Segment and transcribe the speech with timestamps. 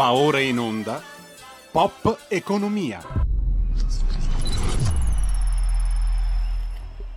[0.00, 0.98] Va ora in onda
[1.70, 3.00] Pop Economia.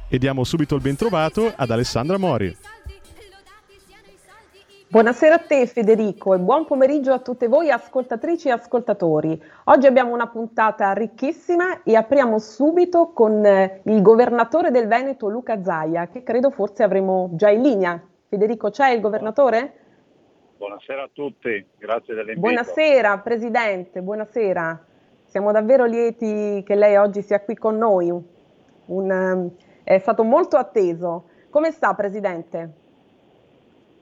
[0.09, 2.53] E diamo subito il bentrovato ad Alessandra Mori.
[4.89, 9.41] Buonasera a te Federico e buon pomeriggio a tutte voi ascoltatrici e ascoltatori.
[9.63, 15.63] Oggi abbiamo una puntata ricchissima e apriamo subito con eh, il governatore del Veneto Luca
[15.63, 18.01] Zaia, che credo forse avremo già in linea.
[18.27, 19.82] Federico, c'è il governatore?
[20.63, 22.39] Buonasera a tutti, grazie dell'invito.
[22.39, 24.85] Buonasera Presidente, buonasera.
[25.25, 28.09] Siamo davvero lieti che lei oggi sia qui con noi.
[28.85, 31.27] Un, ehm, è stato molto atteso.
[31.49, 32.71] Come sta Presidente?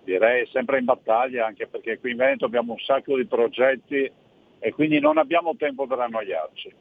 [0.04, 4.12] Direi sempre in battaglia, anche perché qui in Veneto abbiamo un sacco di progetti
[4.60, 6.76] e quindi non abbiamo tempo per annoiarci.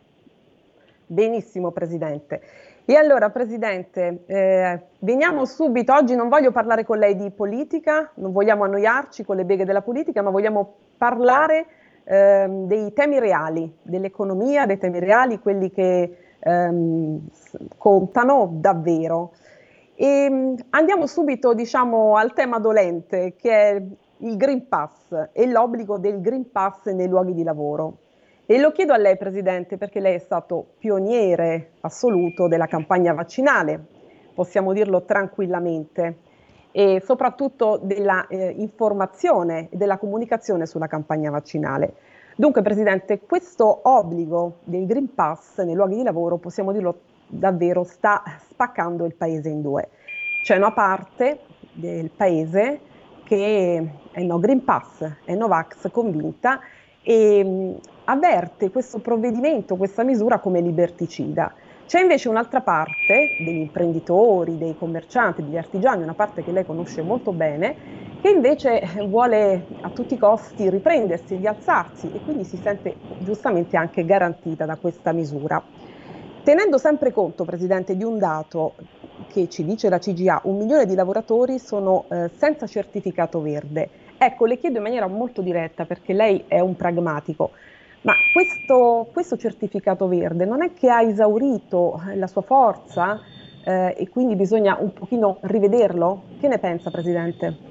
[1.06, 2.42] Benissimo Presidente.
[2.90, 8.32] E allora, Presidente, eh, veniamo subito, oggi non voglio parlare con lei di politica, non
[8.32, 11.66] vogliamo annoiarci con le beghe della politica, ma vogliamo parlare
[12.02, 17.28] eh, dei temi reali, dell'economia, dei temi reali, quelli che ehm,
[17.78, 19.34] contano davvero.
[19.94, 23.82] E mm, andiamo subito, diciamo, al tema dolente, che è
[24.16, 27.98] il Green Pass e l'obbligo del Green Pass nei luoghi di lavoro.
[28.50, 33.80] E lo chiedo a lei, Presidente, perché lei è stato pioniere assoluto della campagna vaccinale,
[34.34, 36.16] possiamo dirlo tranquillamente,
[36.72, 41.94] e soprattutto della eh, informazione e della comunicazione sulla campagna vaccinale.
[42.34, 48.24] Dunque, Presidente, questo obbligo del Green Pass nei luoghi di lavoro, possiamo dirlo davvero, sta
[48.48, 49.90] spaccando il Paese in due.
[50.42, 51.38] C'è una parte
[51.74, 52.80] del Paese
[53.22, 56.58] che è no Green Pass, è Novax convinta
[57.02, 57.78] e
[58.10, 61.54] avverte questo provvedimento, questa misura come liberticida.
[61.86, 67.02] C'è invece un'altra parte degli imprenditori, dei commercianti, degli artigiani, una parte che lei conosce
[67.02, 67.76] molto bene,
[68.20, 74.04] che invece vuole a tutti i costi riprendersi, rialzarsi e quindi si sente giustamente anche
[74.04, 75.62] garantita da questa misura.
[76.42, 78.74] Tenendo sempre conto, Presidente, di un dato
[79.26, 83.90] che ci dice la CGA, un milione di lavoratori sono eh, senza certificato verde.
[84.16, 87.52] Ecco, le chiedo in maniera molto diretta, perché lei è un pragmatico,
[88.02, 93.20] ma questo, questo certificato verde non è che ha esaurito la sua forza
[93.64, 96.22] eh, e quindi bisogna un pochino rivederlo?
[96.40, 97.68] Che ne pensa Presidente?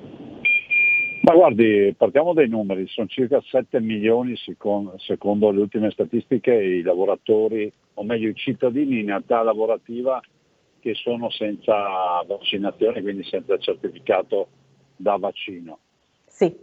[1.21, 6.81] Ma guardi, partiamo dai numeri, sono circa 7 milioni secondo, secondo le ultime statistiche i
[6.81, 10.21] lavoratori, o meglio i cittadini in età lavorativa
[10.79, 14.47] che sono senza vaccinazione, quindi senza certificato
[14.95, 15.79] da vaccino.
[16.25, 16.55] Sì.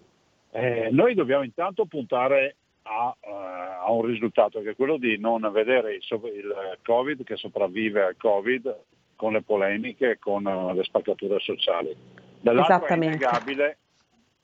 [0.50, 2.56] Eh, noi dobbiamo intanto puntare
[2.86, 7.36] a, uh, a, un risultato che è quello di non vedere il, il, Covid che
[7.36, 8.84] sopravvive al Covid
[9.16, 11.94] con le polemiche, con uh, le spaccature sociali.
[12.40, 13.78] Dall'altro è, innegabile,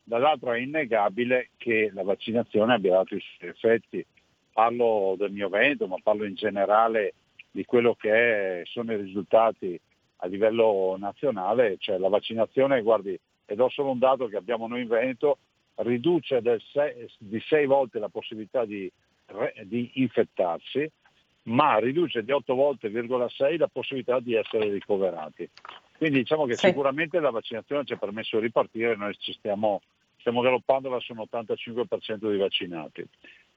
[0.03, 4.05] dall'altro è innegabile che la vaccinazione abbia dato i suoi effetti.
[4.53, 7.15] Parlo del mio evento, ma parlo in generale
[7.51, 9.81] di quello che è, sono i risultati
[10.17, 14.83] a livello nazionale, cioè la vaccinazione, guardi, e do solo un dato che abbiamo noi
[14.83, 15.39] in Veneto,
[15.83, 16.41] riduce
[16.73, 18.91] sei, di 6 volte la possibilità di,
[19.65, 20.91] di, infettarsi,
[21.45, 25.49] ma riduce di 8 volte,6 la possibilità di essere ricoverati.
[25.97, 26.69] Quindi diciamo che sì.
[26.69, 29.83] sicuramente la vaccinazione ci ha permesso di ripartire, noi ci stiamo,
[30.19, 33.07] stiamo galoppando verso un 85% di vaccinati.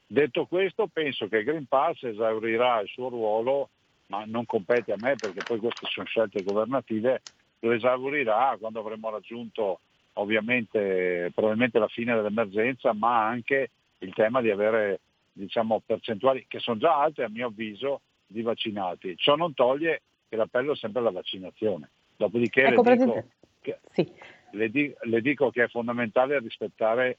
[0.07, 3.69] Detto questo, penso che il Green Pass esaurirà il suo ruolo,
[4.07, 7.21] ma non compete a me perché poi queste sono scelte governative,
[7.59, 9.79] lo esaurirà quando avremo raggiunto
[10.15, 14.99] ovviamente probabilmente la fine dell'emergenza, ma anche il tema di avere
[15.31, 19.15] diciamo, percentuali che sono già alte a mio avviso di vaccinati.
[19.17, 21.89] Ciò non toglie che l'appello è sempre la vaccinazione.
[22.15, 23.23] Dopodiché ecco, le, dico
[23.61, 24.11] che, sì.
[24.51, 27.17] le, di, le dico che è fondamentale rispettare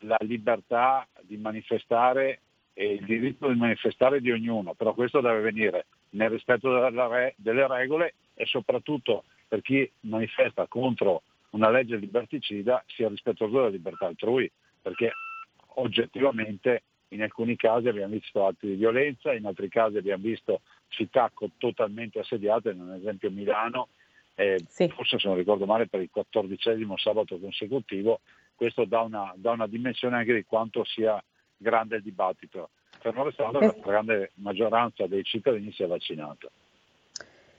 [0.00, 2.40] la libertà di manifestare
[2.74, 6.68] e il diritto di manifestare di ognuno, però questo deve venire nel rispetto
[7.36, 11.22] delle regole e soprattutto per chi manifesta contro
[11.54, 14.50] una legge liberticida sia rispettosa della libertà altrui,
[14.82, 15.12] perché
[15.76, 21.30] oggettivamente in alcuni casi abbiamo visto atti di violenza, in altri casi abbiamo visto città
[21.58, 23.88] totalmente assediate, ad esempio Milano,
[24.34, 24.88] eh, sì.
[24.88, 28.20] forse se non ricordo male per il quattordicesimo sabato consecutivo,
[28.56, 31.22] questo dà una, dà una dimensione anche di quanto sia
[31.56, 36.48] grande il dibattito, fermo restando che la grande maggioranza dei cittadini sia vaccinata.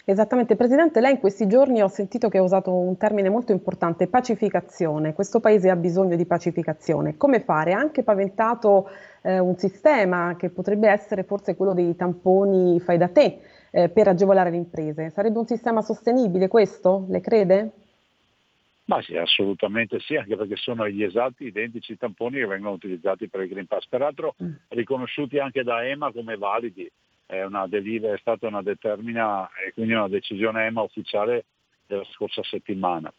[0.08, 4.06] Esattamente, Presidente, lei in questi giorni ho sentito che ha usato un termine molto importante,
[4.08, 5.16] pacificazione.
[5.16, 7.18] Questo Paese ha bisogno di pacificazione.
[7.18, 7.74] Come fare?
[7.74, 8.88] Ha anche paventato
[9.24, 13.40] eh, un sistema che potrebbe essere forse quello dei tamponi fai da te
[13.72, 15.10] eh, per agevolare le imprese.
[15.10, 17.08] Sarebbe un sistema sostenibile questo?
[17.10, 17.72] Le crede?
[18.86, 23.42] Ma sì, assolutamente sì, anche perché sono gli esatti identici tamponi che vengono utilizzati per
[23.42, 24.52] il Green Pass, peraltro mm.
[24.68, 26.88] riconosciuti anche da EMA come validi.
[27.26, 31.46] È, una deliver, è stata una determina e quindi una decisione EMA ufficiale
[31.88, 33.12] della scorsa settimana.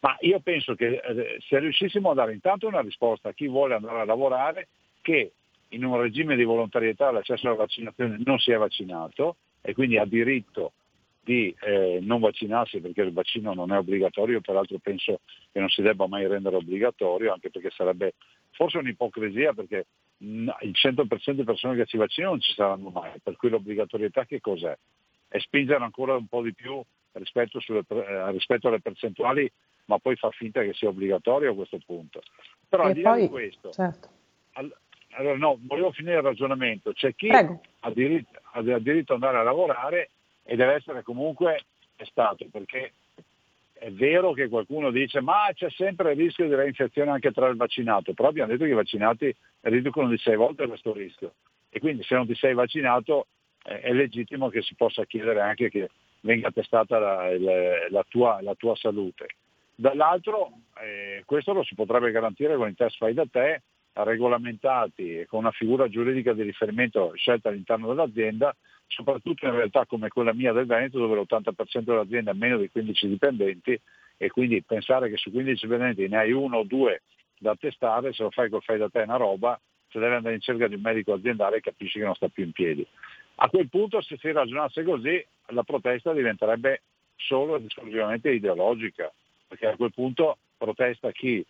[0.00, 3.74] Ma io penso che eh, se riuscissimo a dare intanto una risposta a chi vuole
[3.74, 4.68] andare a lavorare,
[5.02, 5.32] che
[5.70, 10.04] in un regime di volontarietà l'accesso alla vaccinazione non si è vaccinato e quindi ha
[10.04, 10.72] diritto
[11.20, 15.20] di eh, non vaccinarsi perché il vaccino non è obbligatorio, peraltro penso
[15.52, 18.14] che non si debba mai rendere obbligatorio, anche perché sarebbe
[18.52, 19.86] forse un'ipocrisia perché
[20.18, 24.40] il 100% di persone che si vaccinano non ci saranno mai, per cui l'obbligatorietà che
[24.40, 24.76] cos'è?
[25.28, 26.82] E spingere ancora un po' di più
[27.12, 29.50] rispetto, sulle, eh, rispetto alle percentuali,
[29.86, 32.22] ma poi fa finta che sia obbligatorio a questo punto.
[32.68, 34.08] Però e al di là di questo, certo.
[34.52, 34.74] al,
[35.12, 39.42] allora no, volevo finire il ragionamento, c'è chi ha diritto, ha diritto ad andare a
[39.42, 40.10] lavorare
[40.42, 41.64] e deve essere comunque
[41.96, 42.92] testato, perché
[43.78, 47.56] è vero che qualcuno dice ma c'è sempre il rischio di reinfezione anche tra il
[47.56, 51.34] vaccinato, però abbiamo detto che i vaccinati riducono di sei volte questo rischio
[51.70, 53.26] e quindi se non ti sei vaccinato
[53.64, 55.90] eh, è legittimo che si possa chiedere anche che
[56.20, 59.26] venga testata la, la, la, tua, la tua, salute.
[59.74, 60.50] Dall'altro
[60.82, 63.62] eh, questo lo si potrebbe garantire con i test fai da te
[64.04, 68.54] regolamentati e con una figura giuridica di riferimento scelta all'interno dell'azienda
[68.88, 73.06] soprattutto in realtà come quella mia del Veneto dove l'80% dell'azienda ha meno di 15
[73.06, 73.78] dipendenti
[74.16, 77.02] e quindi pensare che su 15 dipendenti ne hai uno o due
[77.38, 80.34] da testare, se lo fai col fai da te è una roba, se devi andare
[80.34, 82.84] in cerca di un medico aziendale capisci che non sta più in piedi.
[83.36, 86.82] A quel punto se si ragionasse così la protesta diventerebbe
[87.14, 89.12] solo ed esclusivamente ideologica,
[89.46, 91.44] perché a quel punto protesta chi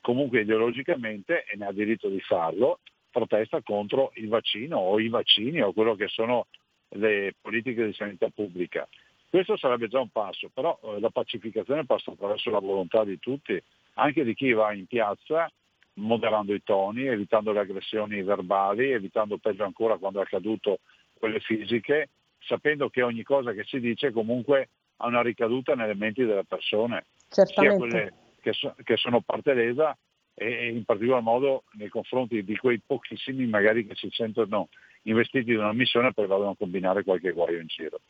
[0.00, 2.80] comunque ideologicamente, e ne ha diritto di farlo,
[3.10, 6.46] protesta contro il vaccino o i vaccini o quello che sono
[6.90, 8.88] le politiche di sanità pubblica.
[9.28, 13.60] Questo sarebbe già un passo, però eh, la pacificazione passa attraverso la volontà di tutti,
[13.94, 15.50] anche di chi va in piazza,
[15.94, 20.80] moderando i toni, evitando le aggressioni verbali, evitando peggio ancora quando è accaduto
[21.16, 22.08] quelle fisiche,
[22.40, 27.06] sapendo che ogni cosa che si dice comunque ha una ricaduta nelle menti delle persone,
[27.28, 27.70] Certamente.
[27.70, 29.96] sia quelle che, so, che sono parte lesa
[30.34, 34.68] e in particolar modo nei confronti di quei pochissimi magari che si sentono
[35.02, 38.00] investiti in una missione e poi vadano a combinare qualche guaio in giro.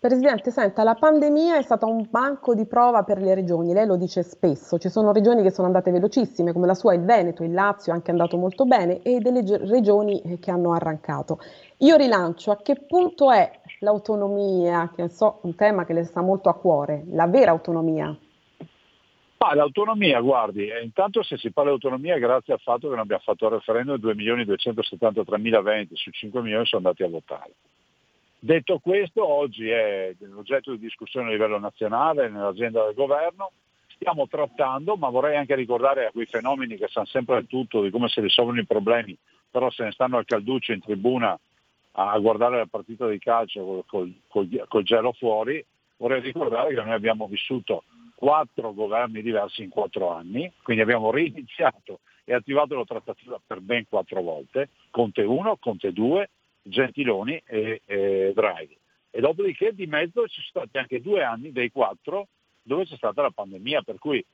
[0.00, 3.96] Presidente, senta, la pandemia è stata un banco di prova per le regioni, lei lo
[3.96, 7.52] dice spesso, ci sono regioni che sono andate velocissime, come la sua, il Veneto, il
[7.52, 11.40] Lazio, è anche andato molto bene, e delle regioni eh, che hanno arrancato.
[11.78, 13.50] Io rilancio, a che punto è
[13.80, 18.16] l'autonomia, che so, un tema che le sta molto a cuore, la vera autonomia?
[19.40, 22.94] Ah, l'autonomia, guardi, eh, intanto se si parla di autonomia è grazie al fatto che
[22.94, 27.52] non abbiamo fatto il referendum e 2.273.000 veneti su 5 milioni sono andati a votare.
[28.40, 33.52] Detto questo, oggi è oggetto di discussione a livello nazionale, nell'azienda del governo,
[33.86, 37.90] stiamo trattando, ma vorrei anche ricordare a quei fenomeni che sanno sempre del tutto, di
[37.90, 39.16] come si risolvono i problemi,
[39.48, 41.38] però se ne stanno al calduccio in tribuna
[41.92, 45.64] a guardare la partita di calcio col, col, col gelo fuori,
[45.96, 47.84] vorrei ricordare che noi abbiamo vissuto
[48.18, 53.86] quattro governi diversi in quattro anni, quindi abbiamo reiniziato e attivato la trattativa per ben
[53.88, 56.28] quattro volte, Conte 1, Conte 2,
[56.60, 58.76] Gentiloni e, e Draghi.
[59.12, 62.26] E dopodiché di mezzo ci sono stati anche due anni dei quattro
[62.60, 64.24] dove c'è stata la pandemia, per cui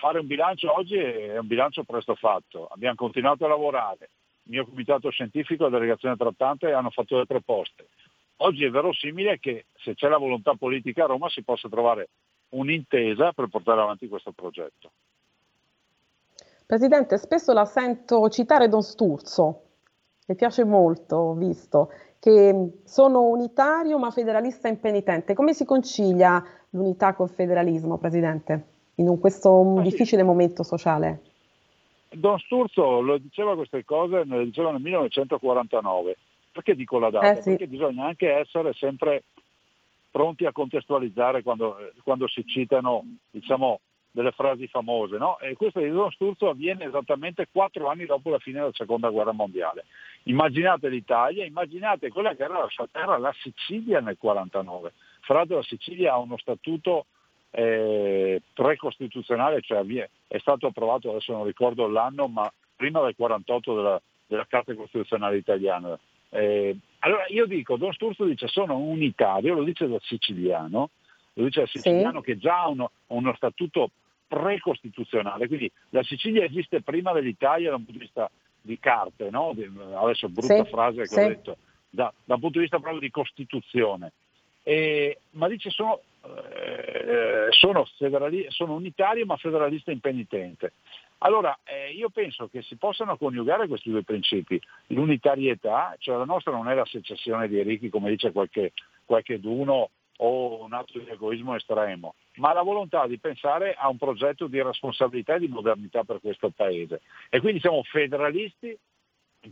[0.00, 2.68] fare un bilancio oggi è un bilancio presto fatto.
[2.68, 4.08] Abbiamo continuato a lavorare,
[4.44, 7.88] il mio comitato scientifico e la delegazione trattante hanno fatto le proposte.
[8.38, 12.08] Oggi è verosimile che se c'è la volontà politica a Roma si possa trovare
[12.54, 14.90] un'intesa per portare avanti questo progetto.
[16.66, 19.60] Presidente, spesso la sento citare Don Sturzo,
[20.26, 25.34] mi piace molto, ho visto, che sono unitario ma federalista impenitente.
[25.34, 31.20] Come si concilia l'unità col federalismo, Presidente, in questo difficile momento sociale?
[32.14, 36.16] Don Sturzo lo diceva queste cose, le diceva nel 1949.
[36.52, 37.30] Perché dico la data?
[37.30, 37.50] Eh sì.
[37.50, 39.24] Perché bisogna anche essere sempre
[40.14, 43.02] pronti a contestualizzare quando, quando si citano
[43.32, 43.80] diciamo,
[44.12, 45.18] delle frasi famose.
[45.18, 45.40] No?
[45.40, 49.32] E questo di Don Sturzo avviene esattamente quattro anni dopo la fine della seconda guerra
[49.32, 49.86] mondiale.
[50.24, 54.92] Immaginate l'Italia, immaginate quella che era la sua terra, la Sicilia nel 49.
[55.22, 57.06] Fra l'altro la Sicilia ha uno statuto
[57.50, 59.84] eh, precostituzionale, cioè
[60.28, 65.38] è stato approvato, adesso non ricordo l'anno, ma prima del 48 della, della Carta Costituzionale
[65.38, 65.98] italiana.
[66.30, 70.90] Eh, allora io dico, Don Sturzo dice sono unitario, lo dice da siciliano,
[71.34, 72.24] lo dice da siciliano sì.
[72.24, 73.90] che già ha uno, uno, statuto
[74.26, 78.30] precostituzionale, quindi la Sicilia esiste prima dell'Italia da un punto di vista
[78.60, 79.54] di carte, no?
[79.96, 80.70] adesso brutta sì.
[80.70, 81.20] frase che sì.
[81.20, 81.56] ho detto,
[81.90, 84.12] da, da, un punto di vista proprio di Costituzione.
[84.62, 87.86] E, ma dice sono, eh, sono,
[88.48, 90.72] sono unitario ma federalista impenitente.
[91.18, 96.52] Allora, eh, io penso che si possano coniugare questi due principi, l'unitarietà, cioè la nostra
[96.52, 98.72] non è la secessione dei ricchi come dice qualche,
[99.04, 103.96] qualche d'uno o un atto di egoismo estremo, ma la volontà di pensare a un
[103.96, 107.00] progetto di responsabilità e di modernità per questo Paese.
[107.30, 108.76] E quindi siamo federalisti,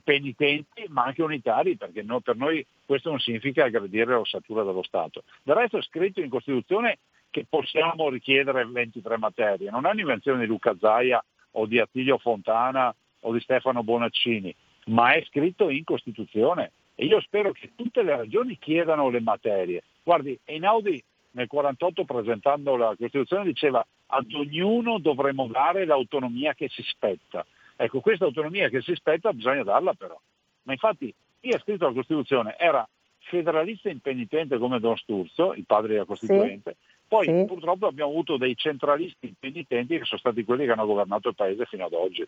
[0.05, 5.25] penitenti, ma anche unitari, perché no, per noi questo non significa aggredire l'ossatura dello Stato.
[5.43, 6.99] Del resto è scritto in Costituzione
[7.31, 12.95] che possiamo richiedere 23 materie, non è un'invenzione di Luca Zaia o di Attilio Fontana
[13.21, 14.55] o di Stefano Bonaccini,
[14.87, 19.83] ma è scritto in Costituzione e io spero che tutte le regioni chiedano le materie.
[20.03, 26.83] Guardi, Einaudi nel 48 presentando la Costituzione diceva ad ognuno dovremo dare l'autonomia che si
[26.83, 27.45] spetta.
[27.77, 30.19] Ecco, questa autonomia che si spetta bisogna darla però.
[30.65, 32.87] Ma infatti chi ha scritto la Costituzione era
[33.19, 36.92] federalista impenitente come Don Sturzo, il padre della Costituente, sì.
[37.13, 37.45] Poi sì.
[37.45, 41.67] purtroppo abbiamo avuto dei centralisti impenitenti che sono stati quelli che hanno governato il paese
[41.67, 42.27] fino ad oggi.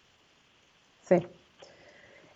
[1.00, 1.26] Sì.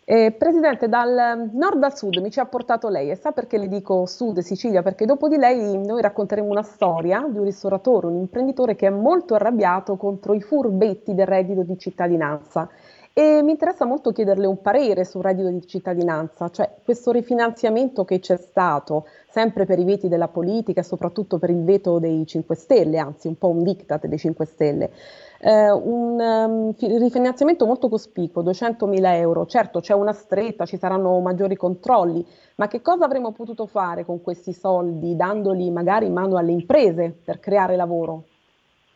[0.07, 3.69] Eh, Presidente, dal nord al sud mi ci ha portato lei e sa perché le
[3.69, 4.81] dico sud Sicilia?
[4.81, 8.91] Perché dopo di lei noi racconteremo una storia di un ristoratore, un imprenditore che è
[8.91, 12.71] molto arrabbiato contro i furbetti del reddito di cittadinanza
[13.19, 18.21] e mi interessa molto chiederle un parere sul reddito di cittadinanza, cioè questo rifinanziamento che
[18.21, 22.55] c'è stato, sempre per i veti della politica e soprattutto per il veto dei 5
[22.55, 24.93] Stelle, anzi un po' un diktat dei 5 Stelle.
[25.41, 31.57] Eh, un um, rifinanziamento molto cospicuo, 200.000 euro, certo c'è una stretta, ci saranno maggiori
[31.57, 36.53] controlli, ma che cosa avremmo potuto fare con questi soldi, dandoli magari in mano alle
[36.53, 38.27] imprese per creare lavoro?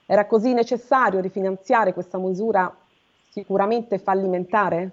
[0.07, 2.73] Era così necessario rifinanziare questa misura
[3.33, 4.91] sicuramente fallimentare?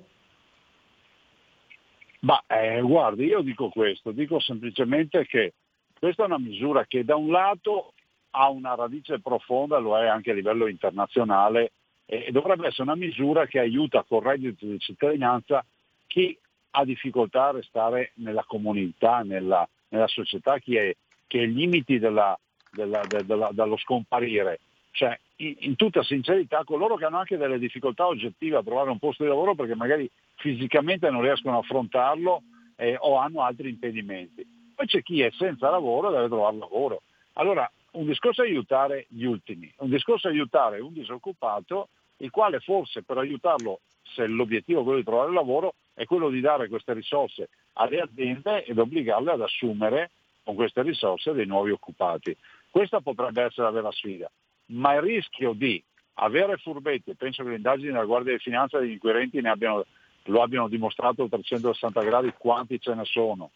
[2.22, 5.54] Ma eh, guardi, io dico questo, dico semplicemente che
[5.98, 7.94] questa è una misura che da un lato
[8.32, 11.72] ha una radice profonda, lo è anche a livello internazionale,
[12.06, 15.64] e dovrebbe essere una misura che aiuta col reddito di cittadinanza
[16.08, 16.38] chi
[16.72, 20.96] ha difficoltà a restare nella comunità, nella, nella società, chi è,
[21.28, 22.38] che ai limiti della,
[22.72, 24.60] della, della, dallo scomparire.
[25.00, 29.24] Cioè, in, tutta sincerità, coloro che hanno anche delle difficoltà oggettive a trovare un posto
[29.24, 32.42] di lavoro perché magari fisicamente non riescono a affrontarlo
[32.76, 34.46] eh, o hanno altri impedimenti.
[34.76, 37.04] Poi c'è chi è senza lavoro e deve trovare lavoro.
[37.36, 41.88] Allora, un discorso è aiutare gli ultimi, un discorso è aiutare un disoccupato,
[42.18, 46.42] il quale forse per aiutarlo, se l'obiettivo è quello di trovare lavoro, è quello di
[46.42, 50.12] dare queste risorse alle aziende ed obbligarle ad assumere
[50.44, 52.36] con queste risorse dei nuovi occupati.
[52.70, 54.30] Questa potrebbe essere la vera sfida,
[54.70, 55.82] ma il rischio di
[56.16, 59.86] avere furbetti, penso che le indagini della Guardia di Finanza e degli inquirenti abbiano,
[60.24, 63.52] lo abbiano dimostrato a 360 gradi quanti ce ne sono,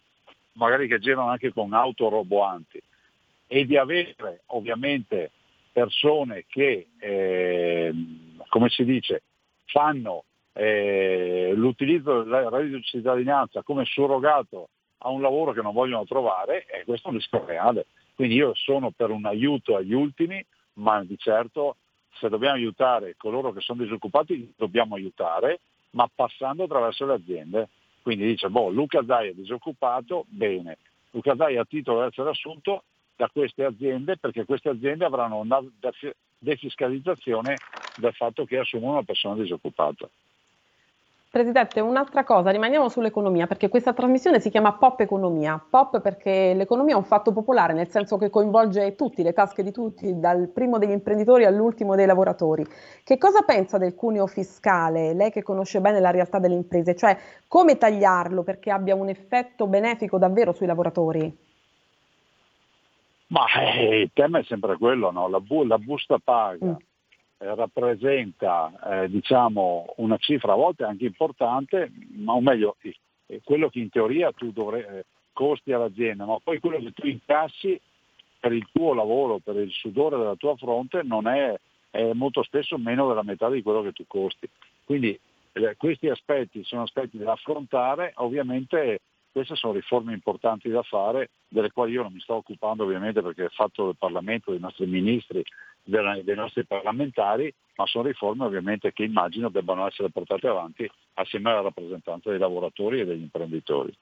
[0.52, 2.80] magari che girano anche con auto roboanti,
[3.46, 5.30] e di avere ovviamente
[5.72, 7.92] persone che, eh,
[8.48, 9.22] come si dice,
[9.66, 14.68] fanno eh, l'utilizzo del reddito di cittadinanza come surrogato
[14.98, 17.86] a un lavoro che non vogliono trovare, e questo è un rischio reale.
[18.14, 21.76] Quindi io sono per un aiuto agli ultimi, ma di certo
[22.18, 27.68] se dobbiamo aiutare coloro che sono disoccupati, dobbiamo aiutare, ma passando attraverso le aziende.
[28.02, 30.78] Quindi dice, boh, Luca Zai è disoccupato, bene.
[31.10, 32.84] Luca Zai ha titolo di essere assunto,
[33.16, 35.62] da queste aziende perché queste aziende avranno una
[36.38, 37.56] defiscalizzazione
[37.96, 40.08] del fatto che assumono una persona disoccupata.
[41.34, 45.60] Presidente, un'altra cosa, rimaniamo sull'economia, perché questa trasmissione si chiama Pop Economia.
[45.68, 49.72] Pop perché l'economia è un fatto popolare, nel senso che coinvolge tutti, le tasche di
[49.72, 52.64] tutti, dal primo degli imprenditori all'ultimo dei lavoratori.
[53.02, 57.18] Che cosa pensa del cuneo fiscale, lei che conosce bene la realtà delle imprese, cioè
[57.48, 61.36] come tagliarlo perché abbia un effetto benefico davvero sui lavoratori?
[63.26, 65.26] Ma eh, il tema è sempre quello, no?
[65.26, 66.74] la, bu- la, busta paga mm.
[67.38, 72.76] Eh, rappresenta eh, diciamo, una cifra a volte anche importante, ma o meglio,
[73.42, 77.78] quello che in teoria tu dovrai, eh, costi all'azienda, ma poi quello che tu incassi
[78.38, 81.54] per il tuo lavoro, per il sudore della tua fronte, non è,
[81.90, 84.48] è molto spesso meno della metà di quello che tu costi.
[84.84, 85.18] Quindi
[85.52, 89.00] eh, questi aspetti sono aspetti da affrontare, ovviamente
[89.32, 93.46] queste sono riforme importanti da fare, delle quali io non mi sto occupando ovviamente perché
[93.46, 95.42] è fatto del Parlamento, dei nostri ministri,
[95.84, 101.62] dei nostri parlamentari, ma sono riforme ovviamente che immagino debbano essere portate avanti assieme alla
[101.62, 103.94] rappresentanza dei lavoratori e degli imprenditori.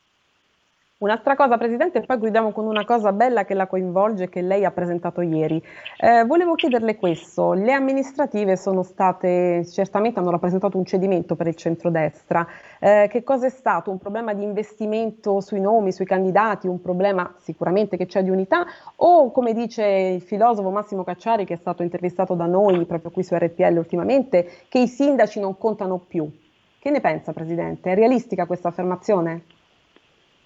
[1.02, 4.64] Un'altra cosa, Presidente, e poi chiudiamo con una cosa bella che la coinvolge, che lei
[4.64, 5.60] ha presentato ieri.
[5.98, 11.56] Eh, volevo chiederle questo, le amministrative sono state, certamente hanno rappresentato un cedimento per il
[11.56, 12.46] centrodestra,
[12.78, 13.90] eh, che cosa è stato?
[13.90, 18.64] Un problema di investimento sui nomi, sui candidati, un problema sicuramente che c'è di unità
[18.94, 23.24] o come dice il filosofo Massimo Cacciari che è stato intervistato da noi proprio qui
[23.24, 26.30] su RPL ultimamente, che i sindaci non contano più?
[26.78, 27.90] Che ne pensa Presidente?
[27.90, 29.42] È realistica questa affermazione?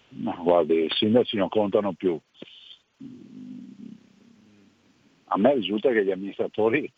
[0.08, 2.18] No, guardi, i sindaci non contano più.
[5.28, 6.90] A me risulta che gli amministratori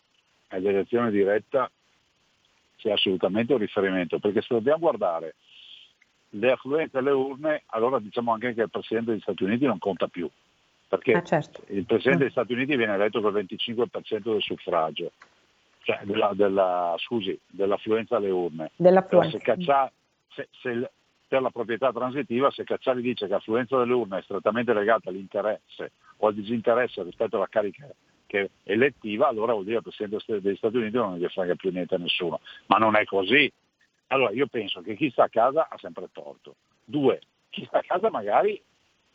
[0.49, 1.69] all'elezione diretta
[2.77, 5.35] sia assolutamente un riferimento, perché se dobbiamo guardare
[6.33, 10.07] le affluenze alle urne, allora diciamo anche che il Presidente degli Stati Uniti non conta
[10.07, 10.29] più,
[10.87, 11.63] perché ah, certo.
[11.67, 15.11] il Presidente degli Stati Uniti viene eletto col 25% del suffragio,
[15.81, 18.71] cioè della, della, scusi, dell'affluenza alle urne.
[18.75, 19.37] Dell'affluenza.
[19.37, 19.91] Se, caccia,
[20.29, 20.91] se, se,
[21.29, 25.91] per la proprietà transitiva, se Cacciari dice che l'affluenza delle urne è strettamente legata all'interesse
[26.17, 27.87] o al disinteresse rispetto alla carica
[28.63, 31.95] elettiva, allora vuol dire che il Presidente degli Stati Uniti non gli frega più niente
[31.95, 32.41] a nessuno.
[32.65, 33.51] Ma non è così.
[34.07, 36.55] Allora io penso che chi sta a casa ha sempre torto.
[36.83, 38.59] Due, chi sta a casa magari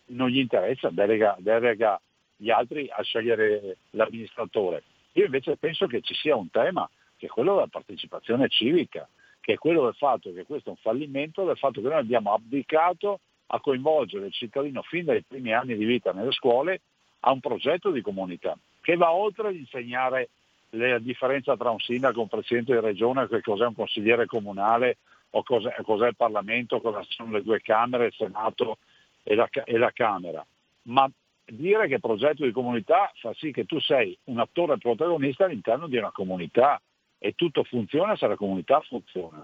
[0.07, 2.01] non gli interessa, delega, delega
[2.37, 4.85] gli altri a scegliere l'amministratore.
[5.15, 9.09] Io invece penso che ci sia un tema, che è quello della partecipazione civica
[9.45, 12.33] che è quello del fatto che questo è un fallimento, del fatto che noi abbiamo
[12.33, 16.81] abdicato a coinvolgere il cittadino fin dai primi anni di vita nelle scuole
[17.21, 20.31] a un progetto di comunità che va oltre ad insegnare
[20.71, 24.97] la differenza tra un sindaco, un presidente di regione, che cos'è un consigliere comunale
[25.31, 28.79] o cos'è, cos'è il Parlamento, cosa sono le due Camere, il Senato
[29.23, 30.45] e la, e la Camera.
[30.85, 31.11] Ma
[31.45, 35.99] dire che progetto di comunità fa sì che tu sei un attore protagonista all'interno di
[35.99, 36.81] una comunità
[37.25, 39.43] e tutto funziona se la comunità funziona.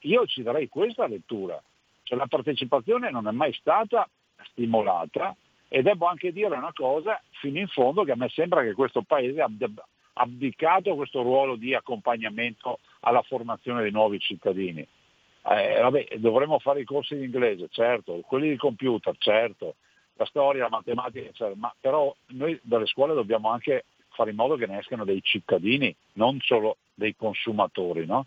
[0.00, 1.62] Io ci darei questa lettura,
[2.02, 4.08] cioè la partecipazione non è mai stata
[4.44, 5.36] stimolata
[5.68, 9.02] e devo anche dire una cosa fino in fondo che a me sembra che questo
[9.02, 9.68] Paese abbia
[10.14, 14.80] abdicato questo ruolo di accompagnamento alla formazione dei nuovi cittadini.
[14.80, 19.74] Eh, vabbè, dovremmo fare i corsi di inglese, certo, quelli di computer, certo,
[20.14, 23.84] la storia, la matematica, certo, ma però noi dalle scuole dobbiamo anche
[24.16, 28.06] fare in modo che ne escano dei cittadini, non solo dei consumatori.
[28.06, 28.26] No?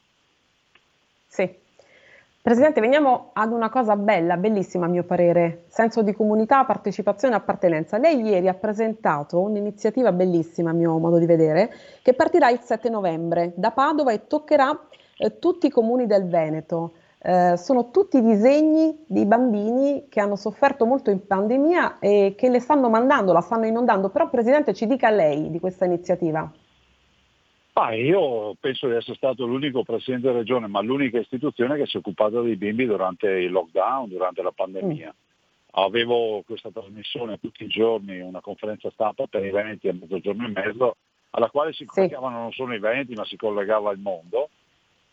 [1.27, 1.67] Sì.
[2.41, 7.37] Presidente, veniamo ad una cosa bella, bellissima a mio parere, senso di comunità, partecipazione e
[7.37, 7.97] appartenenza.
[7.97, 11.69] Lei ieri ha presentato un'iniziativa bellissima a mio modo di vedere,
[12.01, 14.87] che partirà il 7 novembre da Padova e toccherà
[15.17, 16.93] eh, tutti i comuni del Veneto.
[17.21, 22.61] Eh, sono tutti disegni di bambini che hanno sofferto molto in pandemia e che le
[22.61, 24.09] stanno mandando, la stanno inondando.
[24.09, 26.49] Però Presidente ci dica lei di questa iniziativa.
[27.73, 31.97] Ah, io penso di essere stato l'unico Presidente della Regione, ma l'unica istituzione che si
[31.97, 35.07] è occupata dei bimbi durante il lockdown, durante la pandemia.
[35.07, 35.27] Mm.
[35.71, 40.49] Avevo questa trasmissione tutti i giorni, una conferenza stampa per i Veneti a mezzogiorno e
[40.49, 40.95] mezzo,
[41.31, 42.41] alla quale si collegavano sì.
[42.41, 44.49] non solo i Veneti, ma si collegava il mondo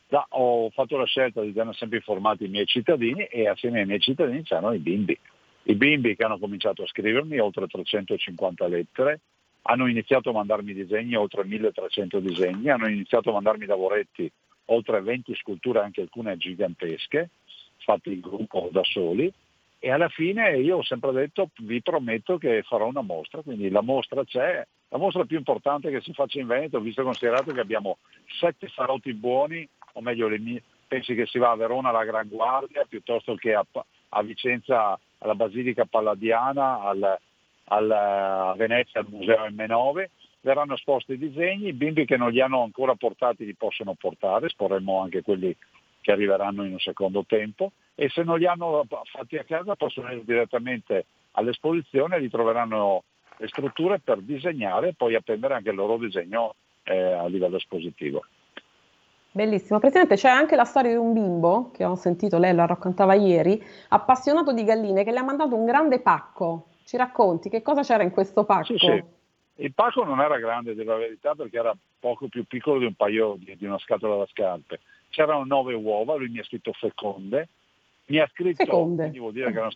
[0.09, 3.87] da, ho fatto la scelta di tenere sempre informati i miei cittadini e assieme ai
[3.87, 5.19] miei cittadini c'erano i bimbi.
[5.65, 9.21] I bimbi che hanno cominciato a scrivermi oltre 350 lettere,
[9.63, 14.31] hanno iniziato a mandarmi disegni, oltre 1300 disegni, hanno iniziato a mandarmi lavoretti,
[14.67, 17.31] oltre 20 sculture, anche alcune gigantesche,
[17.79, 19.33] fatte in gruppo o da soli,
[19.79, 23.83] e alla fine io ho sempre detto vi prometto che farò una mostra, quindi la
[23.83, 27.61] mostra c'è, la mostra più importante che si faccia in Veneto, visto e considerato che
[27.61, 27.99] abbiamo
[28.39, 32.85] sette salotti buoni o meglio mie, pensi che si va a Verona alla Gran Guardia
[32.89, 33.65] piuttosto che a,
[34.11, 37.19] a Vicenza alla Basilica Palladiana, al,
[37.65, 40.07] al, a Venezia al Museo M9,
[40.41, 44.47] verranno esposti i disegni, i bimbi che non li hanno ancora portati li possono portare,
[44.47, 45.55] esporremo anche quelli
[46.01, 50.07] che arriveranno in un secondo tempo e se non li hanno fatti a casa possono
[50.07, 53.03] andare direttamente all'esposizione e ritroveranno
[53.39, 56.55] le strutture per disegnare e poi appendere anche il loro disegno
[56.85, 58.25] eh, a livello espositivo.
[59.37, 59.79] Bellissimo.
[59.79, 63.63] Presidente, c'è anche la storia di un bimbo, che ho sentito, lei la raccontava ieri,
[63.89, 66.69] appassionato di galline, che le ha mandato un grande pacco.
[66.87, 68.65] Ci racconti che cosa c'era in questo pacco?
[68.65, 69.05] Sì, sì.
[69.57, 73.37] Il pacco non era grande, della verità, perché era poco più piccolo di un paio
[73.39, 74.81] di, di una scatola da scarpe.
[75.11, 77.49] C'erano nove uova, lui mi ha scritto feconde,
[78.07, 79.03] mi ha scritto, feconde.
[79.03, 79.73] quindi vuol dire che erano,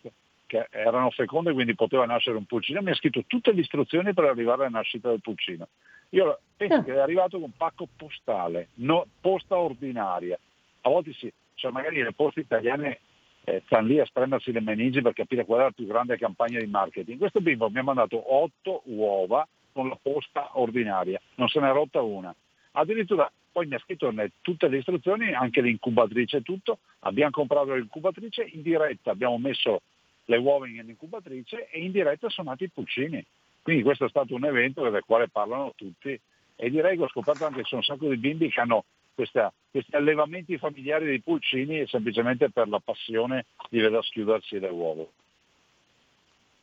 [0.47, 4.25] che erano feconde, quindi poteva nascere un pulcino, mi ha scritto tutte le istruzioni per
[4.25, 5.69] arrivare alla nascita del pulcino.
[6.11, 6.83] Io penso ah.
[6.83, 10.39] che è arrivato con un pacco postale, no, posta ordinaria.
[10.83, 13.01] A volte sì, cioè magari le poste italiane
[13.45, 16.59] eh, stanno lì a sprendersi le meningi per capire qual è la più grande campagna
[16.59, 17.19] di marketing.
[17.19, 22.03] Questo bimbo mi ha mandato otto uova con la posta ordinaria, non se n'è rotta
[22.03, 22.35] una.
[22.73, 28.49] Addirittura poi mi ha scritto tutte le istruzioni, anche l'incubatrice e tutto, abbiamo comprato l'incubatrice
[28.53, 29.83] in diretta, abbiamo messo
[30.27, 33.25] le uova in incubatrice e in diretta sono nati i pulcini.
[33.63, 36.19] Quindi questo è stato un evento del quale parlano tutti
[36.57, 39.53] e direi che ho scoperto anche che c'è un sacco di bimbi che hanno questa,
[39.71, 45.05] questi allevamenti familiari dei pulcini semplicemente per la passione di vedere schiudersi le uova.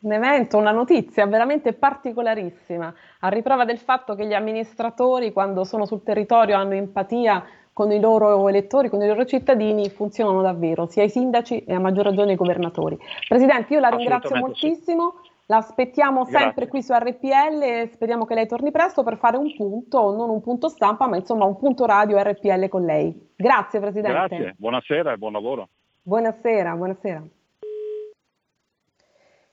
[0.00, 5.86] Un evento, una notizia veramente particolarissima, a riprova del fatto che gli amministratori quando sono
[5.86, 11.04] sul territorio hanno empatia con i loro elettori, con i loro cittadini, funzionano davvero, sia
[11.04, 12.98] i sindaci e a maggior ragione i governatori.
[13.28, 15.20] Presidente, io la ringrazio moltissimo.
[15.22, 15.27] Sì.
[15.50, 16.68] La aspettiamo sempre Grazie.
[16.68, 20.68] qui su RPL speriamo che lei torni presto per fare un punto, non un punto
[20.68, 23.32] stampa, ma insomma un punto radio RPL con lei.
[23.34, 24.36] Grazie Presidente.
[24.36, 25.70] Grazie, buonasera e buon lavoro.
[26.02, 27.22] Buonasera, buonasera.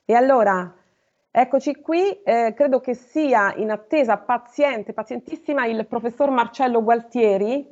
[0.04, 0.76] E allora,
[1.32, 7.66] eccoci qui, eh, credo che sia in attesa paziente, pazientissima il professor Marcello Gualtieri,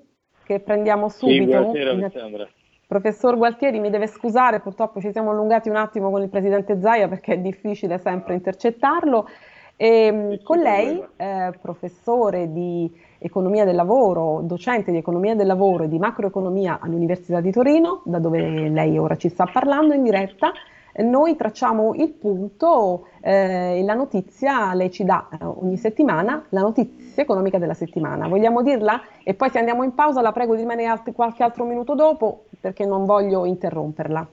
[0.46, 1.44] che prendiamo subito.
[1.44, 2.48] Sì, buonasera Alessandra.
[2.86, 7.08] Professor Gualtieri mi deve scusare, purtroppo ci siamo allungati un attimo con il Presidente Zaia
[7.08, 9.28] perché è difficile sempre intercettarlo.
[9.76, 15.86] E, ehm, con lei, eh, professore di economia del lavoro, docente di economia del lavoro
[15.86, 20.52] e di macroeconomia all'Università di Torino, da dove lei ora ci sta parlando in diretta,
[21.02, 27.24] noi tracciamo il punto eh, la notizia, lei ci dà eh, ogni settimana la notizia
[27.24, 28.28] economica della settimana.
[28.28, 29.02] Vogliamo dirla?
[29.24, 32.46] E poi se andiamo in pausa la prego di rimanere altri, qualche altro minuto dopo
[32.60, 34.30] perché non voglio interromperla.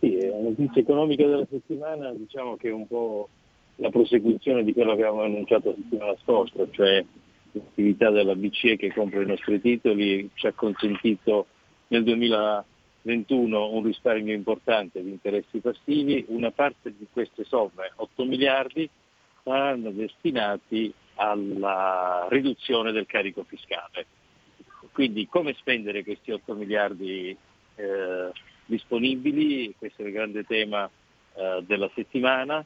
[0.00, 3.28] Sì, la notizia economica della settimana diciamo che è un po'
[3.76, 7.04] la prosecuzione di quello che avevamo annunciato la settimana scorsa, cioè
[7.52, 11.46] l'attività della BCE che compra i nostri titoli ci ha consentito
[11.88, 12.64] nel 2000
[13.04, 18.88] 21 un risparmio importante di interessi passivi, una parte di queste somme, 8 miliardi,
[19.42, 24.06] saranno destinati alla riduzione del carico fiscale.
[24.92, 27.36] Quindi come spendere questi 8 miliardi
[27.76, 28.30] eh,
[28.64, 30.88] disponibili, questo è il grande tema
[31.34, 32.64] eh, della settimana,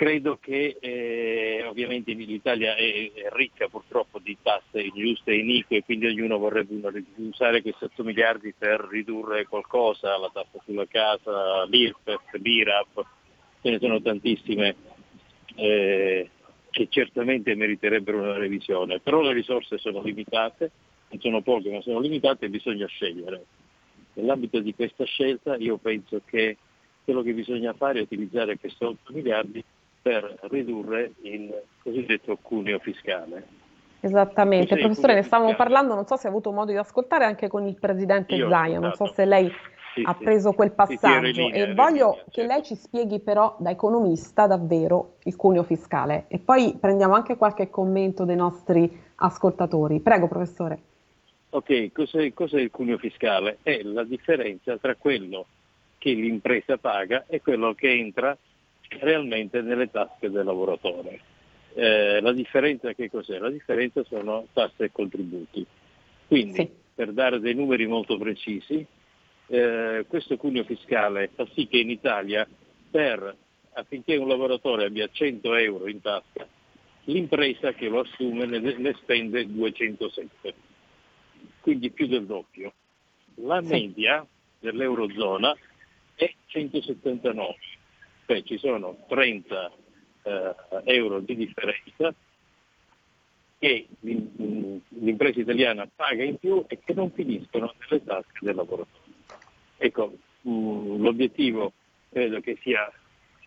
[0.00, 6.06] Credo che eh, ovviamente l'Italia è, è, ricca purtroppo di tasse ingiuste e inique, quindi
[6.06, 13.04] ognuno vorrebbe usare questi 8 miliardi per ridurre qualcosa, la tassa sulla casa, l'IRPEF, l'IRAP,
[13.60, 14.74] ce ne sono tantissime
[15.56, 16.30] eh,
[16.70, 20.70] che certamente meriterebbero una revisione, però le risorse sono limitate,
[21.10, 23.44] non sono poche ma sono limitate e bisogna scegliere.
[24.14, 26.56] Nell'ambito di questa scelta io penso che
[27.04, 29.62] quello che bisogna fare è utilizzare questi 8 miliardi
[30.02, 33.58] per ridurre il cosiddetto cuneo fiscale.
[34.00, 37.66] Esattamente, professore ne stavamo parlando, non so se ha avuto modo di ascoltare anche con
[37.66, 39.52] il presidente Io, Zaia, non so se lei
[39.94, 42.52] sì, ha preso quel passaggio sì, linea, e voglio linea, che certo.
[42.52, 47.68] lei ci spieghi però da economista davvero il cuneo fiscale e poi prendiamo anche qualche
[47.68, 50.00] commento dei nostri ascoltatori.
[50.00, 50.78] Prego professore.
[51.50, 53.58] Ok, cos'è, cos'è il cuneo fiscale?
[53.62, 55.44] È la differenza tra quello
[55.98, 58.36] che l'impresa paga e quello che entra
[58.98, 61.20] realmente nelle tasche del lavoratore.
[61.74, 63.38] Eh, la differenza che cos'è?
[63.38, 65.64] La differenza sono tasse e contributi.
[66.26, 66.70] Quindi, sì.
[66.94, 68.84] per dare dei numeri molto precisi,
[69.46, 72.46] eh, questo cuneo fiscale fa sì che in Italia,
[72.90, 73.36] per,
[73.72, 76.46] affinché un lavoratore abbia 100 euro in tasca,
[77.04, 80.54] l'impresa che lo assume ne, ne spende 207,
[81.60, 82.72] quindi più del doppio.
[83.36, 84.26] La media
[84.58, 85.56] dell'Eurozona
[86.14, 87.56] è 179
[88.30, 89.72] cioè ci sono 30
[90.22, 92.14] eh, euro di differenza
[93.58, 99.08] che l'impresa italiana paga in più e che non finiscono nelle tasche del lavoratore.
[99.78, 101.72] Ecco, mh, l'obiettivo
[102.08, 102.88] credo che sia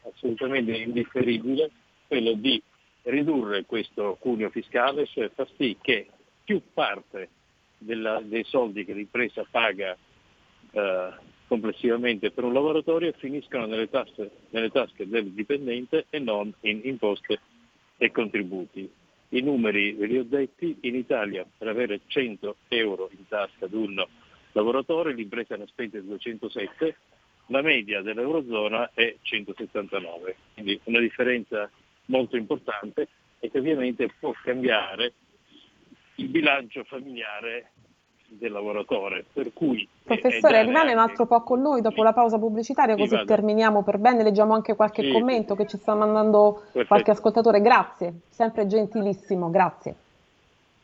[0.04, 1.72] assolutamente indifferibile,
[2.06, 2.62] quello di
[3.04, 6.10] ridurre questo cuneo fiscale, cioè far sì che
[6.44, 7.30] più parte
[7.78, 9.96] della, dei soldi che l'impresa paga
[10.72, 11.10] eh,
[11.48, 17.40] complessivamente per un lavoratore finiscono nelle, tasse, nelle tasche del dipendente e non in imposte
[17.98, 18.90] e contributi.
[19.30, 23.74] I numeri ve li ho detti, in Italia per avere 100 euro in tasca ad
[23.74, 24.06] un
[24.54, 26.96] lavoratore l'impresa ne spende 207,
[27.48, 31.70] la media dell'Eurozona è 179, quindi una differenza
[32.06, 33.08] molto importante
[33.40, 35.14] e che ovviamente può cambiare
[36.16, 37.72] il bilancio familiare
[38.38, 39.26] del lavoratore.
[39.32, 40.94] Per cui Professore, rimane anche...
[40.94, 44.24] un altro po' con noi dopo la pausa pubblicitaria, così sì, terminiamo per bene.
[44.24, 46.88] Leggiamo anche qualche sì, commento che ci sta mandando Perfetto.
[46.88, 47.62] qualche ascoltatore.
[47.62, 49.96] Grazie, sempre gentilissimo, grazie.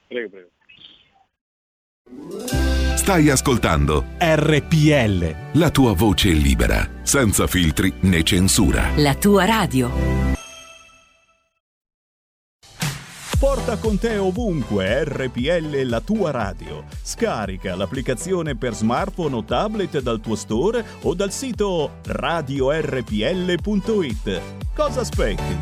[0.08, 0.48] Prego, prego.
[2.96, 5.60] Stai ascoltando RPL.
[5.60, 8.90] La tua voce libera, senza filtri né censura.
[8.98, 10.29] La tua radio.
[13.70, 16.86] Porta con te ovunque RPL la tua radio.
[17.04, 23.62] Scarica l'applicazione per smartphone o tablet dal tuo store o dal sito radiorpl.it.
[24.74, 25.60] Cosa aspetti?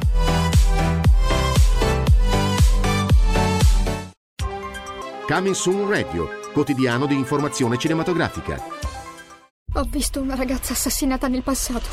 [5.27, 8.63] Coming Soon Radio, quotidiano di informazione cinematografica.
[9.73, 11.89] Ho visto una ragazza assassinata nel passato.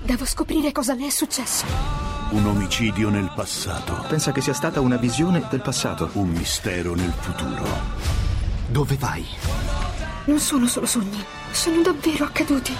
[0.00, 2.15] Devo scoprire cosa le è successo.
[2.28, 4.04] Un omicidio nel passato.
[4.08, 6.10] Pensa che sia stata una visione del passato.
[6.14, 7.64] Un mistero nel futuro.
[8.68, 9.24] Dove vai?
[10.24, 12.72] Non sono solo sogni, sono davvero accaduti.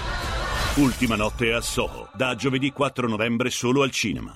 [0.75, 4.35] Ultima notte a Soho, da giovedì 4 novembre solo al cinema.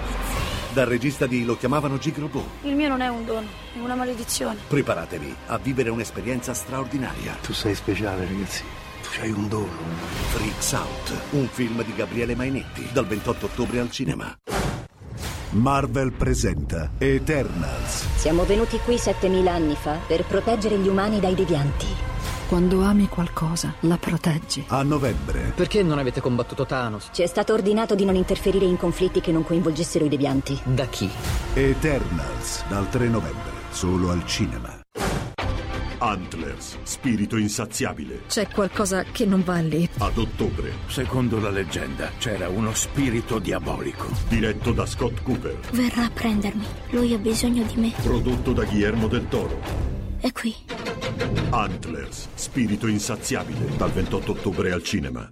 [0.73, 2.41] Dal regista di Lo chiamavano Gigrobo.
[2.61, 4.59] Il mio non è un dono, è una maledizione.
[4.69, 7.35] Preparatevi a vivere un'esperienza straordinaria.
[7.41, 8.63] Tu sei speciale, ragazzi.
[9.01, 9.67] Tu hai un dono.
[10.29, 14.33] Freaks Out, un film di Gabriele Mainetti, dal 28 ottobre al cinema.
[15.49, 18.05] Marvel presenta Eternals.
[18.15, 22.10] Siamo venuti qui 7000 anni fa per proteggere gli umani dai devianti.
[22.51, 24.65] Quando ami qualcosa, la proteggi.
[24.67, 25.53] A novembre.
[25.55, 27.07] Perché non avete combattuto Thanos?
[27.13, 30.59] Ci è stato ordinato di non interferire in conflitti che non coinvolgessero i devianti.
[30.65, 31.09] Da chi?
[31.53, 34.77] Eternals, dal 3 novembre, solo al cinema.
[35.99, 38.23] Antlers, spirito insaziabile.
[38.27, 39.87] C'è qualcosa che non va lì.
[39.99, 40.73] Ad ottobre.
[40.87, 44.07] Secondo la leggenda c'era uno spirito diabolico.
[44.27, 45.57] Diretto da Scott Cooper.
[45.71, 46.65] Verrà a prendermi.
[46.89, 47.93] Lui ha bisogno di me.
[48.03, 50.00] Prodotto da Guillermo del Toro.
[50.21, 50.53] È qui.
[51.49, 55.27] Antlers, spirito insaziabile, dal 28 ottobre al cinema.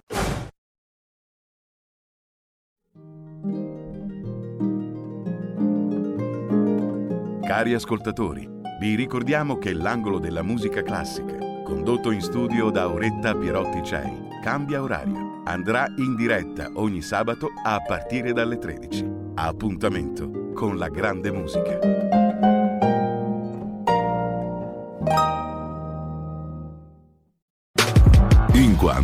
[7.46, 8.48] Cari ascoltatori,
[8.80, 14.82] vi ricordiamo che l'angolo della musica classica, condotto in studio da Auretta Pierotti Cei, cambia
[14.82, 15.42] orario.
[15.44, 19.06] Andrà in diretta ogni sabato a partire dalle 13.
[19.36, 22.19] Appuntamento con la grande musica.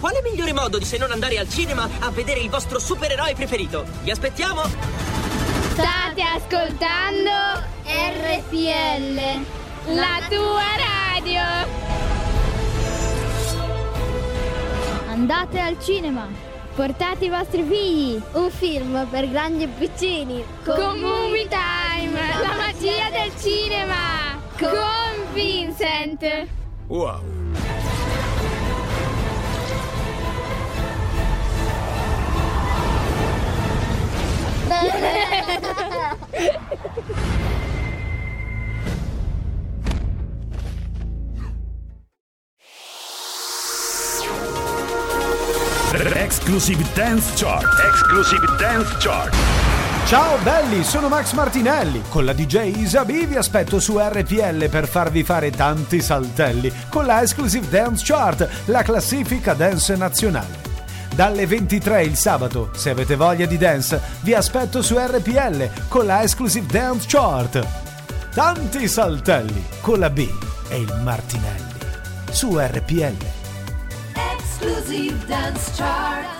[0.00, 3.84] Quale migliore modo di se non andare al cinema a vedere il vostro supereroe preferito?
[4.02, 4.62] Vi aspettiamo!
[5.72, 9.20] State ascoltando RPL,
[9.94, 11.42] la tua radio.
[15.08, 16.28] Andate al cinema.
[16.76, 18.22] Portate i vostri figli.
[18.34, 20.44] Un film per grandi e piccini.
[20.64, 24.38] Con Movie Time, la magia del cinema.
[24.56, 26.46] Con Vincent.
[26.86, 27.37] Wow.
[46.58, 47.64] Exclusive Dance Chart.
[47.88, 49.34] Exclusive Dance Chart.
[50.06, 52.02] Ciao belli, sono Max Martinelli.
[52.08, 57.20] Con la DJ Isabi vi aspetto su RPL per farvi fare tanti saltelli con la
[57.20, 60.67] Exclusive Dance Chart, la classifica dance nazionale.
[61.18, 66.22] Dalle 23 il sabato, se avete voglia di dance, vi aspetto su RPL con la
[66.22, 67.66] Exclusive Dance Chart.
[68.32, 70.28] Tanti saltelli con la B
[70.68, 71.74] e il Martinelli
[72.30, 73.16] su RPL.
[74.36, 76.36] Exclusive Dance Chart.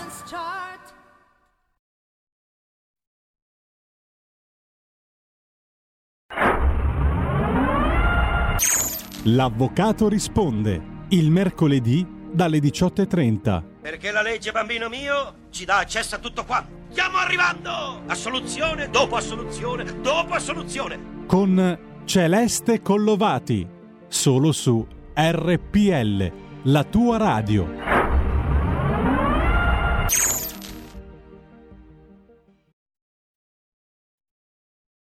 [9.23, 13.63] L'avvocato risponde il mercoledì dalle 18.30.
[13.81, 16.65] Perché la legge, bambino mio, ci dà accesso a tutto qua.
[16.89, 18.01] Stiamo arrivando!
[18.07, 21.25] Assoluzione dopo assoluzione dopo assoluzione.
[21.27, 23.67] Con Celeste Collovati,
[24.07, 26.31] solo su RPL,
[26.63, 27.89] la tua radio.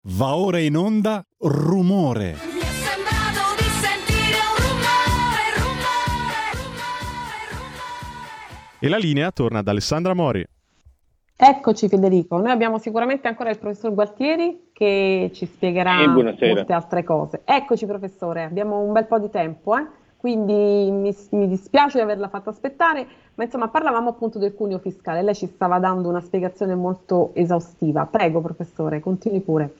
[0.03, 2.50] Va ora in onda Rumore.
[8.83, 10.43] E la linea torna ad Alessandra Mori.
[11.37, 16.55] Eccoci Federico, noi abbiamo sicuramente ancora il professor Gualtieri che ci spiegherà buonasera.
[16.55, 17.43] molte altre cose.
[17.45, 19.87] Eccoci professore, abbiamo un bel po' di tempo, eh?
[20.17, 25.21] quindi mi, mi dispiace di averla fatta aspettare, ma insomma parlavamo appunto del cuneo fiscale,
[25.21, 28.07] lei ci stava dando una spiegazione molto esaustiva.
[28.07, 29.75] Prego professore, continui pure.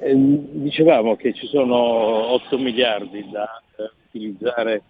[0.00, 4.82] Eh, dicevamo che ci sono 8 miliardi da eh, utilizzare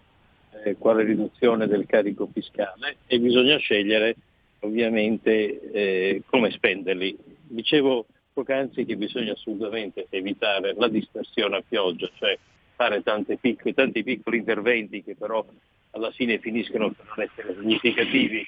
[0.63, 4.15] eh, quale riduzione del carico fiscale e bisogna scegliere
[4.61, 7.17] ovviamente eh, come spenderli.
[7.47, 12.37] Dicevo poc'anzi che bisogna assolutamente evitare la dispersione a pioggia, cioè
[12.75, 15.45] fare tanti piccoli, tanti piccoli interventi che però
[15.91, 18.45] alla fine finiscono per non essere significativi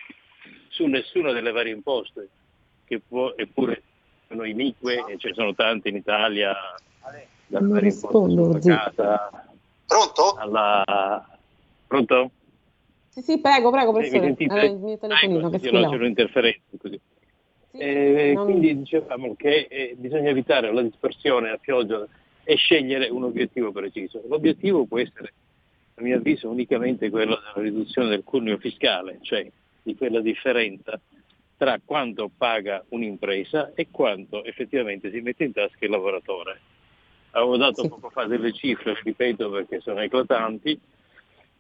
[0.69, 2.29] su nessuna delle varie imposte,
[2.85, 3.81] che può, eppure
[4.27, 6.55] sono inique e ce ne sono tante in Italia,
[7.01, 9.47] dalle Non varie rispondo, imposte sulla casa,
[9.85, 10.35] Pronto?
[10.37, 11.25] alla...
[11.91, 12.31] Pronto?
[13.09, 14.61] Sì, sì, prego, prego Sì, mi professore, sentite?
[14.61, 15.89] Eh, il mio telefonino che Sì, no, squillava.
[15.89, 16.99] c'erano interferenze così.
[17.71, 22.07] Eh, non- Quindi dicevamo che eh, bisogna evitare la dispersione a pioggia
[22.45, 24.23] e scegliere un obiettivo preciso.
[24.25, 25.33] L'obiettivo può essere,
[25.95, 29.45] a mio avviso, unicamente quello della riduzione del cuneo fiscale, cioè
[29.83, 30.97] di quella differenza
[31.57, 36.61] tra quanto paga un'impresa e quanto effettivamente si mette in tasca il lavoratore.
[37.31, 40.79] Avevo dato poco fa delle cifre, ripeto perché sono eclatanti.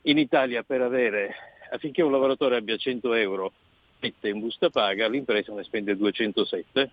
[0.03, 1.35] In Italia per avere,
[1.69, 3.53] affinché un lavoratore abbia 100 euro
[3.99, 6.91] mette in busta paga, l'impresa ne spende 207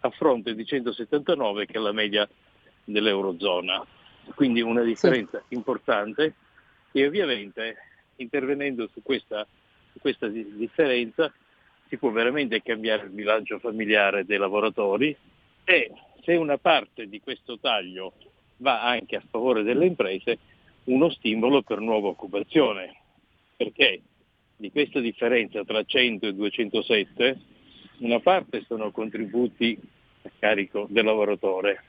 [0.00, 2.28] a fronte di 179 che è la media
[2.84, 3.84] dell'Eurozona.
[4.34, 6.34] Quindi una differenza importante
[6.90, 7.76] e ovviamente
[8.16, 9.46] intervenendo su questa,
[9.92, 11.32] su questa di- differenza
[11.88, 15.16] si può veramente cambiare il bilancio familiare dei lavoratori
[15.64, 18.12] e se una parte di questo taglio
[18.58, 20.38] va anche a favore delle imprese,
[20.88, 22.96] uno stimolo per nuova occupazione,
[23.56, 24.00] perché
[24.56, 27.40] di questa differenza tra 100 e 207
[27.98, 29.78] una parte sono contributi
[30.22, 31.82] a carico del lavoratore,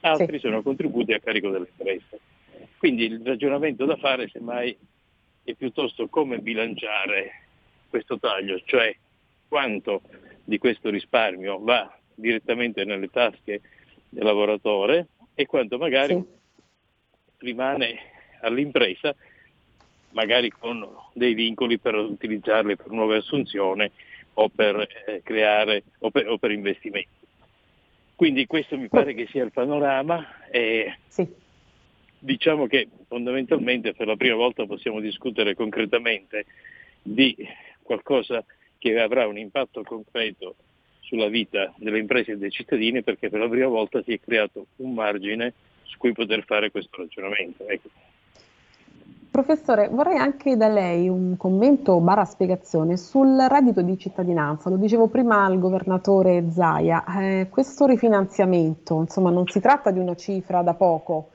[0.00, 2.20] altri sono contributi a carico delle imprese.
[2.78, 4.76] Quindi il ragionamento da fare semmai
[5.44, 7.44] è piuttosto come bilanciare
[7.88, 8.94] questo taglio, cioè
[9.46, 10.02] quanto
[10.44, 13.60] di questo risparmio va direttamente nelle tasche
[14.08, 16.20] del lavoratore e quanto magari
[17.38, 18.11] rimane
[18.42, 19.14] all'impresa,
[20.10, 23.90] magari con dei vincoli per utilizzarli per nuove assunzioni
[24.34, 27.20] o per eh, creare o per, o per investimenti.
[28.14, 30.96] Quindi questo mi pare che sia il panorama e
[32.18, 36.46] diciamo che fondamentalmente per la prima volta possiamo discutere concretamente
[37.02, 37.36] di
[37.82, 38.44] qualcosa
[38.78, 40.54] che avrà un impatto concreto
[41.00, 44.66] sulla vita delle imprese e dei cittadini perché per la prima volta si è creato
[44.76, 45.52] un margine
[45.82, 47.66] su cui poter fare questo ragionamento.
[47.66, 47.88] Ecco.
[49.32, 54.68] Professore, vorrei anche da lei un commento barra spiegazione sul reddito di cittadinanza.
[54.68, 60.14] Lo dicevo prima al governatore Zaia, eh, questo rifinanziamento, insomma, non si tratta di una
[60.16, 61.30] cifra da poco,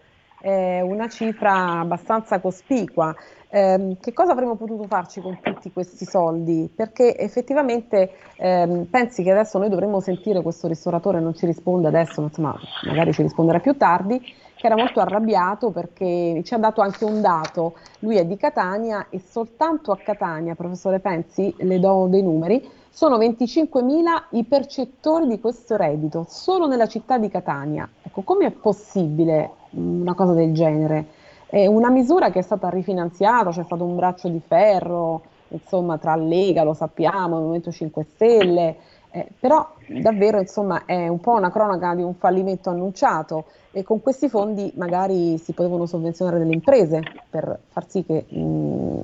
[0.47, 3.13] è una cifra abbastanza cospicua.
[3.49, 6.71] Ehm, che cosa avremmo potuto farci con tutti questi soldi?
[6.73, 12.21] Perché effettivamente ehm, pensi che adesso noi dovremmo sentire questo ristoratore, non ci risponde adesso,
[12.21, 12.55] ma insomma,
[12.85, 14.19] magari ci risponderà più tardi,
[14.55, 17.73] che era molto arrabbiato perché ci ha dato anche un dato.
[17.99, 23.17] Lui è di Catania e soltanto a Catania, professore Pensi, le do dei numeri, sono
[23.17, 27.87] 25.000 i percettori di questo reddito, solo nella città di Catania.
[28.01, 31.05] Ecco, è possibile mh, una cosa del genere?
[31.45, 36.15] È una misura che è stata rifinanziata, c'è stato un braccio di ferro, insomma, tra
[36.15, 38.75] Lega, lo sappiamo, Movimento 5 Stelle,
[39.11, 44.01] eh, però davvero insomma è un po' una cronaca di un fallimento annunciato e con
[44.01, 49.03] questi fondi magari si potevano sovvenzionare delle imprese per far sì che mh,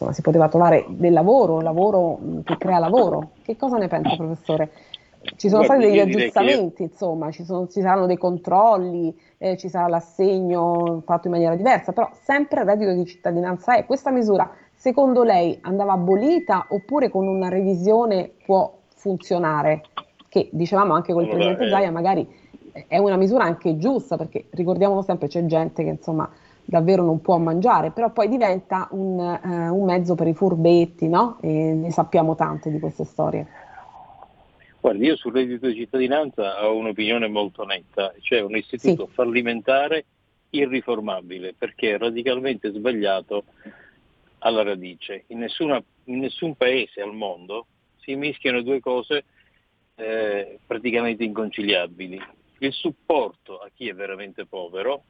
[0.00, 3.30] insomma, si poteva trovare del lavoro, un lavoro mh, che crea lavoro.
[3.42, 4.70] Che cosa ne pensa professore?
[5.36, 9.14] Ci sono Guardi, stati degli che io- aggiustamenti, insomma, ci, sono- ci saranno dei controlli,
[9.36, 13.84] eh, ci sarà l'assegno fatto in maniera diversa, però sempre il reddito di cittadinanza è.
[13.84, 19.82] Questa misura, secondo lei, andava abolita oppure con una revisione può funzionare?
[20.26, 22.38] Che dicevamo anche con il Allora, Presidente eh, Zaia, magari
[22.86, 26.30] è una misura anche giusta, perché ricordiamolo sempre, c'è gente che insomma
[26.70, 31.38] davvero non può mangiare, però poi diventa un, eh, un mezzo per i furbetti, no?
[31.42, 33.46] E ne sappiamo tante di queste storie.
[34.80, 40.04] Guardi, io sul reddito di cittadinanza ho un'opinione molto netta, cioè un istituto fallimentare
[40.50, 43.44] irriformabile perché è radicalmente sbagliato
[44.38, 45.24] alla radice.
[45.26, 47.66] In, nessuna- in nessun paese al mondo
[47.98, 49.24] si mischiano due cose
[49.96, 52.18] eh, praticamente inconciliabili.
[52.58, 55.02] Il supporto a chi è veramente povero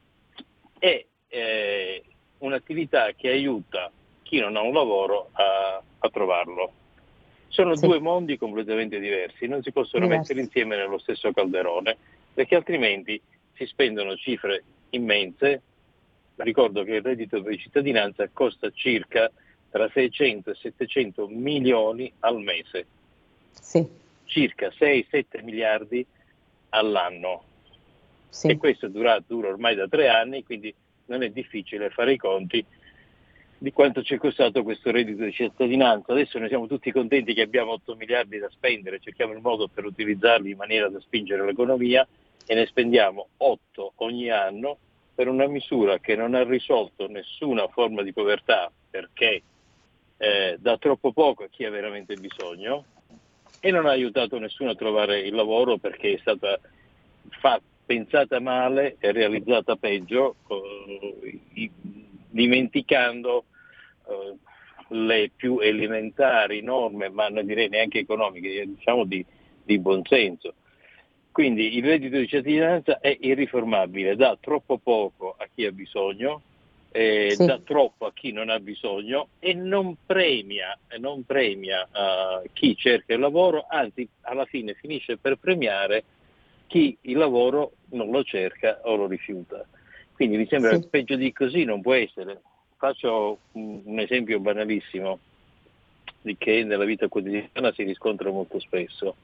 [0.78, 2.02] e eh,
[2.38, 3.90] un'attività che aiuta
[4.22, 6.72] chi non ha un lavoro a a trovarlo.
[7.48, 7.84] Sono Sì.
[7.86, 10.28] due mondi completamente diversi, non si possono Diversi.
[10.32, 11.94] mettere insieme nello stesso calderone,
[12.32, 13.20] perché altrimenti
[13.52, 15.60] si spendono cifre immense.
[16.36, 19.30] Ricordo che il reddito di cittadinanza costa circa
[19.70, 22.86] tra 600 e 700 milioni al mese,
[23.52, 23.86] Sì,
[24.24, 26.04] circa 6-7 miliardi
[26.70, 27.44] all'anno.
[28.30, 28.46] sì.
[28.46, 30.74] E questo dura, dura ormai da tre anni, quindi
[31.10, 32.64] non è difficile fare i conti
[33.58, 36.12] di quanto ci è costato questo reddito di cittadinanza.
[36.12, 39.84] Adesso noi siamo tutti contenti che abbiamo 8 miliardi da spendere, cerchiamo il modo per
[39.84, 42.06] utilizzarli in maniera da spingere l'economia
[42.46, 44.78] e ne spendiamo 8 ogni anno
[45.14, 49.42] per una misura che non ha risolto nessuna forma di povertà perché
[50.16, 52.84] eh, dà troppo poco a chi ha veramente bisogno
[53.60, 56.58] e non ha aiutato nessuno a trovare il lavoro perché è stata
[57.28, 61.70] fa- pensata male e realizzata peggio, eh,
[62.28, 63.46] dimenticando
[64.06, 64.36] eh,
[64.94, 69.26] le più elementari norme, ma non direi neanche economiche, diciamo di,
[69.64, 70.54] di buonsenso.
[71.32, 76.42] Quindi il reddito di cittadinanza è irriformabile, dà troppo poco a chi ha bisogno,
[76.92, 77.44] eh, Sì.
[77.44, 83.14] dà troppo a chi non ha bisogno e non premia, non premia eh, chi cerca
[83.14, 86.04] il lavoro, anzi alla fine finisce per premiare
[86.70, 89.66] chi il lavoro non lo cerca o lo rifiuta.
[90.14, 90.80] Quindi mi sembra Sì.
[90.80, 92.40] che peggio di così non può essere.
[92.76, 95.18] Faccio un, esempio banalissimo
[96.22, 99.16] di che nella vita quotidiana si riscontra molto spesso.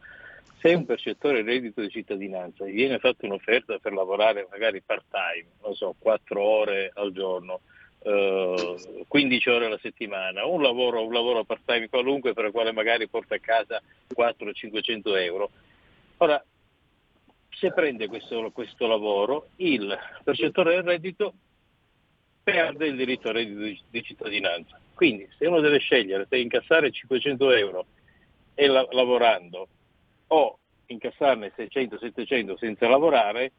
[0.58, 5.46] Se un percettore reddito di cittadinanza gli viene fatta un'offerta per lavorare magari part time,
[5.62, 7.60] non so, 4 ore al giorno,
[8.00, 12.72] eh, 15 ore alla settimana, un lavoro, un lavoro part time qualunque per il quale
[12.72, 13.80] magari porta a casa
[14.12, 15.50] 400-500 euro.
[16.16, 16.42] Ora,
[17.58, 21.34] se prende questo, questo lavoro, il percettore del reddito
[22.42, 24.78] perde il diritto al reddito di, di cittadinanza.
[24.94, 27.86] Quindi se uno deve scegliere se incassare 500 euro
[28.54, 29.68] e la- lavorando
[30.28, 33.52] o incassarne 600-700 senza lavorare,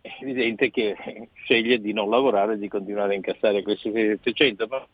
[0.00, 0.96] è evidente che
[1.44, 4.86] sceglie di non lavorare e di continuare a incassare questi 700, ma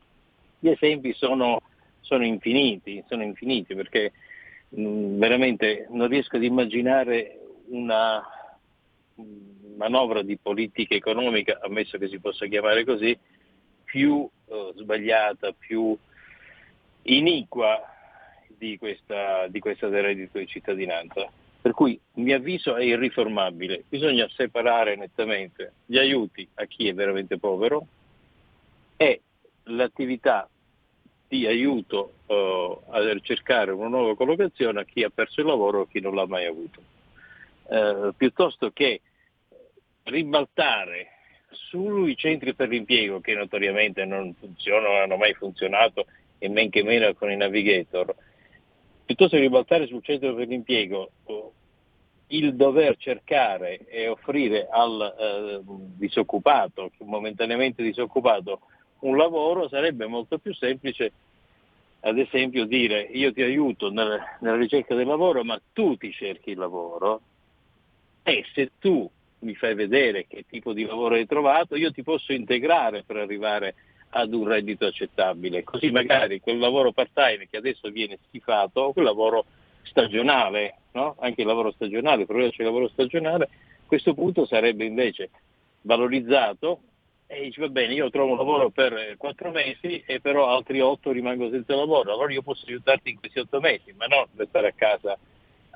[0.58, 1.62] gli esempi sono,
[2.00, 4.12] sono infiniti, sono infiniti perché
[4.70, 8.22] mh, veramente non riesco ad immaginare una
[9.76, 13.16] manovra di politica economica, ammesso che si possa chiamare così,
[13.84, 15.96] più eh, sbagliata, più
[17.02, 17.82] iniqua
[18.48, 21.30] di questa, di questa del reddito di cittadinanza.
[21.60, 27.38] Per cui mio avviso è irriformabile, bisogna separare nettamente gli aiuti a chi è veramente
[27.38, 27.86] povero
[28.96, 29.20] e
[29.64, 30.48] l'attività
[31.28, 35.82] di aiuto eh, a cercare una nuova collocazione a chi ha perso il lavoro o
[35.82, 36.80] a chi non l'ha mai avuto.
[37.68, 39.00] Eh, piuttosto che
[40.04, 41.08] ribaltare
[41.50, 46.06] sui centri per l'impiego che notoriamente non funzionano, non hanno mai funzionato
[46.38, 48.14] e men che meno con i navigator,
[49.04, 51.10] piuttosto che ribaltare sul centro per l'impiego
[52.28, 58.60] il dover cercare e offrire al eh, disoccupato, momentaneamente disoccupato,
[59.00, 61.12] un lavoro, sarebbe molto più semplice
[62.00, 66.50] ad esempio dire io ti aiuto nel- nella ricerca del lavoro, ma tu ti cerchi
[66.50, 67.20] il lavoro
[68.28, 69.08] e se tu
[69.40, 73.76] mi fai vedere che tipo di lavoro hai trovato, io ti posso integrare per arrivare
[74.10, 75.62] ad un reddito accettabile.
[75.62, 79.44] Così magari quel lavoro part-time che adesso viene schifato, quel lavoro
[79.82, 81.14] stagionale, no?
[81.20, 85.30] anche il lavoro stagionale, il problema c'è il lavoro stagionale, a questo punto sarebbe invece
[85.82, 86.80] valorizzato
[87.28, 90.80] e dice va bene, io trovo un lavoro per eh, quattro mesi e però altri
[90.80, 94.66] otto rimango senza lavoro, allora io posso aiutarti in questi otto mesi, ma non restare
[94.66, 95.16] a casa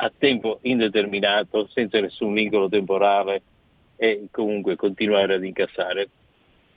[0.03, 3.42] a tempo indeterminato, senza nessun vincolo temporale
[3.96, 6.09] e comunque continuare ad incassare.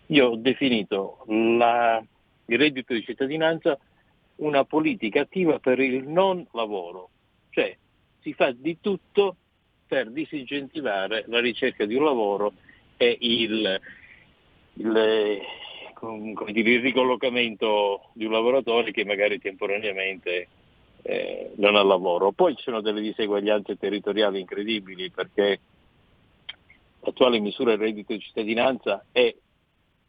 [0.08, 2.04] Io ho definito la-
[2.48, 3.80] il reddito di cittadinanza
[4.38, 7.10] una politica attiva per il non lavoro,
[7.52, 7.76] cioè
[8.20, 9.38] si fa di tutto
[9.88, 12.54] per disincentivare la ricerca di un lavoro
[12.98, 13.80] e il,
[14.74, 15.42] il,
[16.52, 20.48] dire, il ricollocamento di un lavoratore che magari temporaneamente
[21.04, 22.32] eh, non ha lavoro.
[22.32, 25.60] Poi ci sono delle diseguaglianze territoriali incredibili perché
[27.02, 29.36] l'attuale misura del reddito di cittadinanza è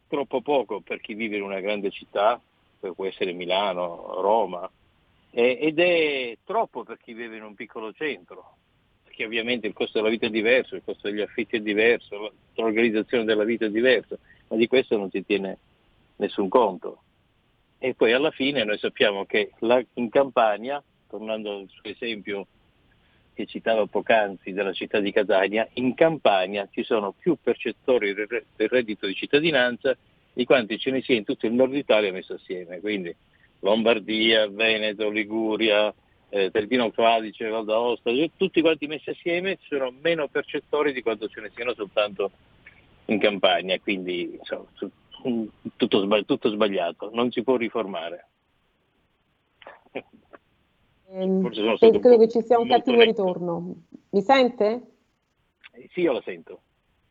[0.07, 2.39] troppo poco per chi vive in una grande città,
[2.79, 4.69] che può essere Milano, Roma,
[5.31, 8.55] ed è troppo per chi vive in un piccolo centro,
[9.03, 13.25] perché ovviamente il costo della vita è diverso, il costo degli affitti è diverso, l'organizzazione
[13.25, 14.17] della vita è diversa,
[14.47, 15.57] ma di questo non si tiene
[16.17, 16.99] nessun conto.
[17.85, 22.47] E poi alla fine noi sappiamo che la- in Campania, tornando al suo esempio
[23.35, 28.45] che citava poc'anzi della città di Catania, in Campania ci sono più percettori del re-
[28.55, 29.95] del reddito di cittadinanza
[30.33, 32.79] di quanti ce ne sia in tutto il nord Italia messo assieme.
[32.79, 33.15] Quindi
[33.59, 35.93] Lombardia, Veneto, Liguria,
[36.29, 41.27] eh, Trentino Cadice, Val d'Aosta, cioè, tutti quanti messi assieme sono meno percettori di quanto
[41.27, 42.31] ce ne siano soltanto
[43.05, 44.65] in campagna, quindi insomma,
[45.75, 48.27] tutto, sbagli- tutto sbagliato, non si può riformare.
[51.09, 53.09] Ehm, credo che ci sia un cattivo netto.
[53.09, 53.75] ritorno.
[54.09, 54.81] Mi sente?
[55.91, 56.61] Sì, io la sento.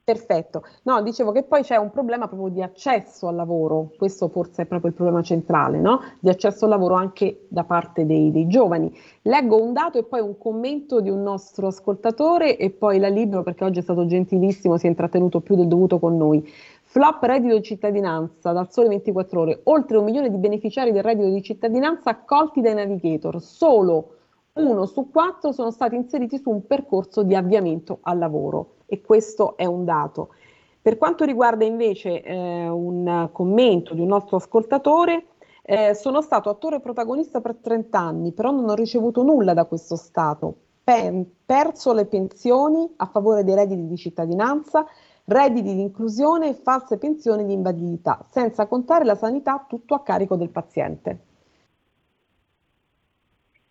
[0.05, 0.65] Perfetto.
[0.83, 4.67] No, dicevo che poi c'è un problema proprio di accesso al lavoro, questo forse è
[4.67, 5.99] proprio il problema centrale, no?
[6.21, 8.95] Di accesso al lavoro anche da parte dei, dei, giovani.
[9.23, 13.43] Leggo un dato e poi un commento di un nostro ascoltatore e poi la libero
[13.43, 16.47] perché oggi è stato gentilissimo, si è intrattenuto più del dovuto con noi.
[16.95, 21.29] Flop reddito di cittadinanza dal sole 24 ore, oltre un milione di beneficiari del reddito
[21.29, 24.11] di cittadinanza accolti dai navigator, solo
[24.53, 29.57] uno su quattro sono stati inseriti su un percorso di avviamento al lavoro e questo
[29.57, 30.35] è un dato.
[30.81, 35.25] Per quanto riguarda invece eh, un commento di un nostro ascoltatore,
[35.63, 39.97] eh, sono stato attore protagonista per 30 anni, però non ho ricevuto nulla da questo
[39.97, 40.59] Stato.
[40.85, 44.87] Pe- perso le pensioni a favore dei redditi di cittadinanza,
[45.27, 50.37] redditi di inclusione e false pensioni di invalidità, senza contare la sanità tutto a carico
[50.37, 51.19] del paziente.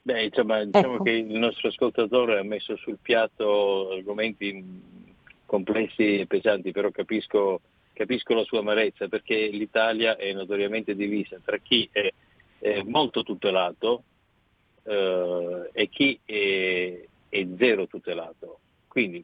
[0.01, 1.03] Beh, insomma, diciamo ecco.
[1.03, 4.91] che il nostro ascoltatore ha messo sul piatto argomenti
[5.45, 7.61] complessi e pesanti, però capisco,
[7.93, 12.11] capisco la sua amarezza perché l'Italia è notoriamente divisa tra chi è,
[12.59, 14.03] è molto tutelato
[14.83, 18.59] eh, e chi è, è, zero tutelato.
[18.89, 19.23] Quindi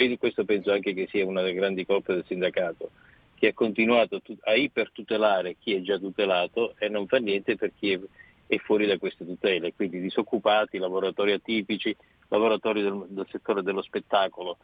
[0.00, 2.90] vedi questo penso anche che sia una delle grandi colpe del sindacato,
[3.34, 7.92] che ha continuato a ipertutelare chi è già tutelato e non fa niente per chi
[7.92, 8.00] è,
[8.46, 11.94] è fuori da queste tutele, quindi disoccupati, lavoratori atipici,
[12.28, 14.56] lavoratori del, del settore dello spettacolo,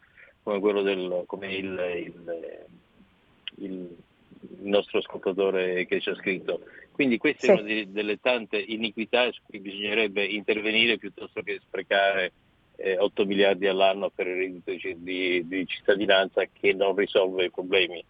[0.42, 2.64] come quello del, come il, il,
[3.56, 3.96] il,
[4.60, 6.62] nostro ascoltatore che ci ha scritto.
[6.92, 7.54] Quindi queste sì.
[7.54, 12.32] sono di, delle tante iniquità su cui bisognerebbe intervenire piuttosto che sprecare
[12.76, 18.04] eh, 8 miliardi all'anno per il reddito di, di, cittadinanza che non risolve i problemi.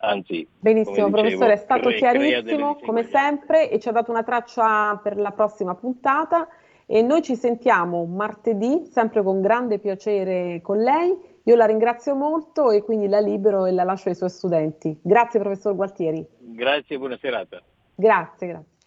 [0.00, 4.96] Anzi, benissimo, dicevo, professore, è stato chiarissimo come sempre e ci ha dato una traccia
[5.02, 6.46] per la prossima puntata
[6.86, 11.14] e noi ci sentiamo martedì, sempre con grande piacere con lei.
[11.42, 14.96] Io la ringrazio molto e quindi la libero e la lascio ai suoi studenti.
[15.02, 16.24] Grazie professor Gualtieri.
[16.38, 17.60] Grazie buona serata.
[17.94, 18.77] Grazie, grazie.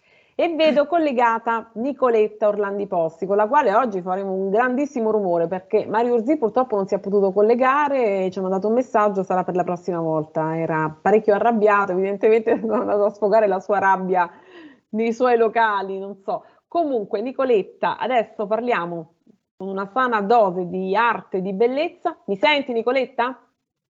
[0.42, 5.86] E vedo collegata Nicoletta Orlandi Posti, con la quale oggi faremo un grandissimo rumore perché
[5.86, 9.54] Mario Urzi purtroppo non si è potuto collegare, ci ha mandato un messaggio, sarà per
[9.54, 10.58] la prossima volta.
[10.58, 14.28] Era parecchio arrabbiato, evidentemente è andato a sfogare la sua rabbia
[14.88, 16.44] nei suoi locali, non so.
[16.66, 19.14] Comunque, Nicoletta, adesso parliamo
[19.56, 22.18] con una sana dose di arte e di bellezza.
[22.24, 23.46] Mi senti, Nicoletta?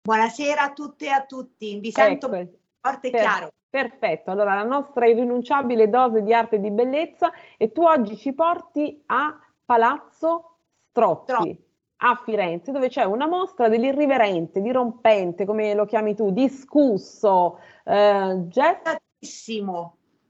[0.01, 3.49] Buonasera a tutte e a tutti, vi sento Ecco, forte e chiaro.
[3.77, 8.33] Perfetto, allora la nostra irrinunciabile dose di arte e di bellezza e tu oggi ci
[8.33, 10.57] porti a Palazzo
[10.89, 11.65] Strozzi.
[11.97, 18.95] A Firenze, dove c'è una mostra dell'irriverente, dirompente, come lo chiami tu, discusso, eh, Jeff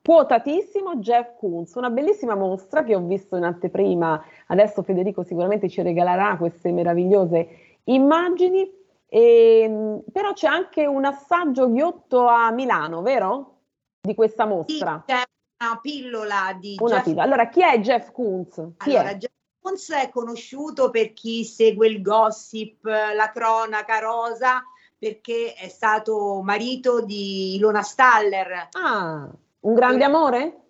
[0.03, 5.81] quotatissimo Jeff Koons, una bellissima mostra che ho visto in anteprima, adesso Federico sicuramente ci
[5.81, 7.47] regalerà queste meravigliose
[7.85, 8.69] immagini,
[9.09, 13.59] e, però c'è anche un assaggio ghiotto a Milano, vero?
[14.01, 15.03] Di questa mostra.
[15.05, 15.23] C'è
[15.59, 17.23] una pillola di Una Jeff fila.
[17.23, 18.57] Allora, chi è Jeff Koons?
[18.77, 19.15] Allora?
[19.15, 24.61] Jeff Koons è conosciuto per chi segue il gossip, la cronaca rosa,
[24.97, 28.69] perché è stato marito di Ilona Staller.
[28.71, 29.29] Ah,
[29.61, 30.61] un grande amore?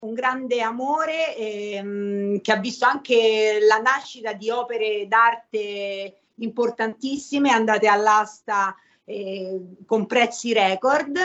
[0.00, 7.86] Un grande amore ehm, che ha visto anche la nascita di opere d'arte importantissime andate
[7.86, 8.74] all'asta
[9.04, 11.16] eh, con prezzi record.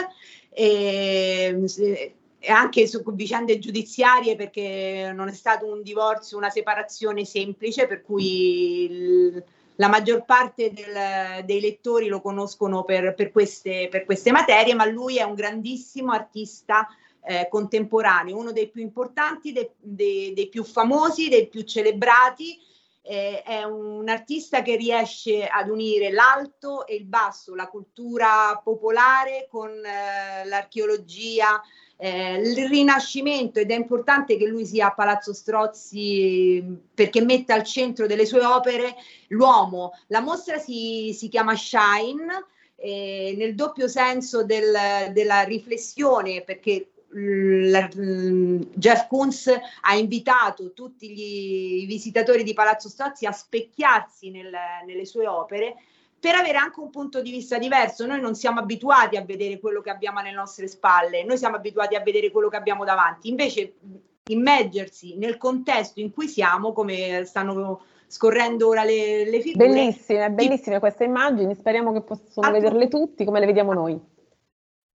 [0.56, 7.24] ehm, se- e anche su vicende giudiziarie perché non è stato un divorzio, una separazione
[7.24, 9.44] semplice, per cui il-
[9.76, 14.84] la maggior parte del- dei lettori lo conoscono per, per queste, per queste materie, ma
[14.84, 16.86] lui è un grandissimo artista
[17.26, 22.58] eh, contemporaneo, uno dei più importanti, dei, dei- dei più famosi, dei più celebrati.
[23.06, 29.46] Eh, è un artista che riesce ad unire l'alto e il basso, la cultura popolare
[29.50, 31.60] con eh, l'archeologia,
[31.98, 37.62] eh, il rinascimento ed è importante che lui sia a Palazzo Strozzi perché mette al
[37.62, 38.94] centro delle sue opere
[39.28, 39.92] l'uomo.
[40.06, 42.46] La mostra si, si chiama Shine
[42.76, 47.88] eh, nel doppio senso del- della riflessione perché la-
[48.74, 49.48] Jeff Koons
[49.82, 54.50] ha invitato tutti gli- i visitatori di Palazzo Strozzi a specchiarsi nel-
[54.86, 55.76] nelle sue opere
[56.18, 58.06] per avere anche un punto di vista diverso.
[58.06, 61.94] Noi non siamo abituati a vedere quello che abbiamo alle nostre spalle, noi siamo abituati
[61.94, 63.28] a vedere quello che abbiamo davanti.
[63.28, 63.74] Invece
[64.26, 69.68] immergersi nel contesto in cui siamo, come stanno scorrendo ora le, le figure.
[69.68, 74.00] Bellissime, bellissime queste immagini, speriamo che possano vederle tutti come le vediamo noi.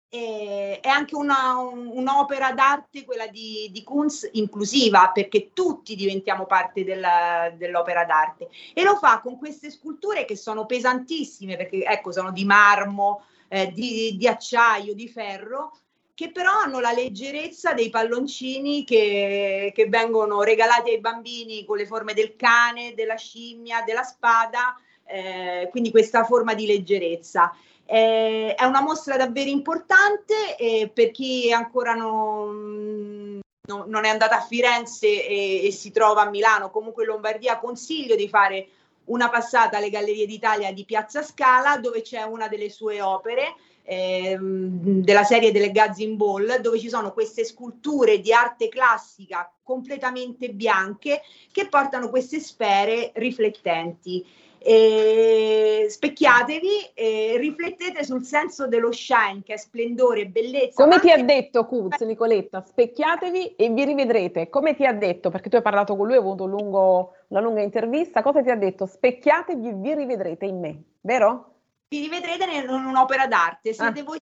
[0.09, 6.83] E, è anche una, un'opera d'arte, quella di, di Kunz, inclusiva, perché tutti diventiamo parte
[6.83, 8.49] della, dell'opera d'arte.
[8.73, 13.71] E lo fa con queste sculture che sono pesantissime, perché ecco, sono di marmo, eh,
[13.71, 15.77] di, di acciaio, di ferro,
[16.19, 21.85] che però hanno la leggerezza dei palloncini che, che, vengono regalati ai bambini con le
[21.85, 27.53] forme del cane, della scimmia, della spada, eh, quindi questa forma di leggerezza.
[27.91, 34.37] Eh, è una mostra davvero importante e per chi ancora non, non, non è andata
[34.37, 38.67] a Firenze e, e si trova a Milano, comunque in Lombardia, consiglio di fare
[39.05, 45.01] una passata alle Gallerie d'Italia di Piazza Scala dove c'è una delle sue opere ehm,
[45.01, 51.21] della serie delle Gazin Ball, dove ci sono queste sculture di arte classica completamente bianche
[51.51, 54.25] che portano queste sfere riflettenti.
[54.61, 60.83] E specchiatevi e riflettete sul senso dello shine che è splendore e bellezza.
[60.83, 64.49] Come ti ha detto Kuz, Nicoletta, specchiatevi e vi rivedrete.
[64.49, 67.61] Come ti ha detto, perché tu hai parlato con lui, hai avuto lungo, una lunga
[67.61, 68.85] intervista, cosa ti ha detto?
[68.85, 71.53] Specchiatevi e vi rivedrete in me, vero?
[71.89, 74.03] vi rivedrete in un'opera d'arte, siete, ah.
[74.03, 74.19] voi,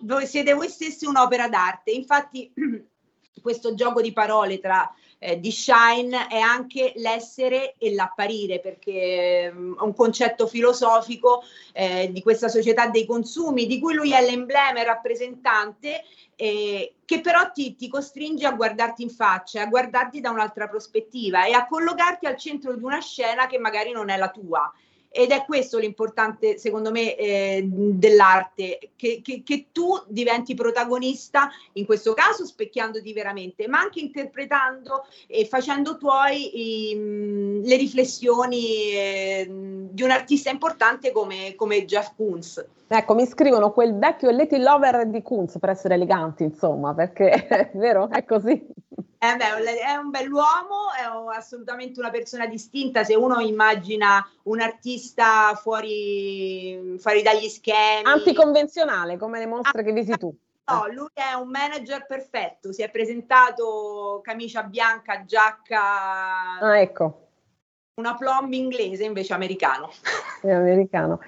[0.00, 1.90] voi, siete voi stessi un'opera d'arte.
[1.90, 2.52] Infatti
[3.40, 9.52] questo gioco di parole tra eh, di Shine è anche l'essere e l'apparire, perché è
[9.52, 11.42] mm, un concetto filosofico
[11.72, 16.04] eh, di questa società dei consumi, di cui lui è l'emblema e rappresentante,
[16.36, 21.44] eh, che però ti, ti, costringe a guardarti in faccia, a guardarti da un'altra prospettiva
[21.46, 24.72] e a collocarti al centro di una scena che magari non è la tua.
[25.10, 31.86] Ed è questo l'importante, secondo me, eh, dell'arte, che, che, che, tu diventi protagonista, in
[31.86, 40.02] questo caso specchiandoti veramente, ma anche interpretando e facendo tuoi i, le riflessioni eh, di
[40.02, 42.64] un artista importante come, come Jeff Koons.
[42.90, 47.70] Ecco, mi scrivono quel vecchio Little Lover di Kunz per essere eleganti, insomma, perché è
[47.74, 48.66] vero, è così.
[49.20, 53.02] Eh beh, è un bell'uomo, è assolutamente una persona distinta.
[53.02, 59.92] Se uno immagina un artista fuori, fuori dagli schemi, anticonvenzionale come le mostre ah, che
[59.92, 60.32] visi tu.
[60.66, 62.72] No, lui è un manager perfetto.
[62.72, 66.60] Si è presentato camicia bianca, giacca.
[66.60, 67.26] Ah, ecco.
[67.94, 69.90] Una plomb inglese invece americano.
[70.40, 71.18] È americano.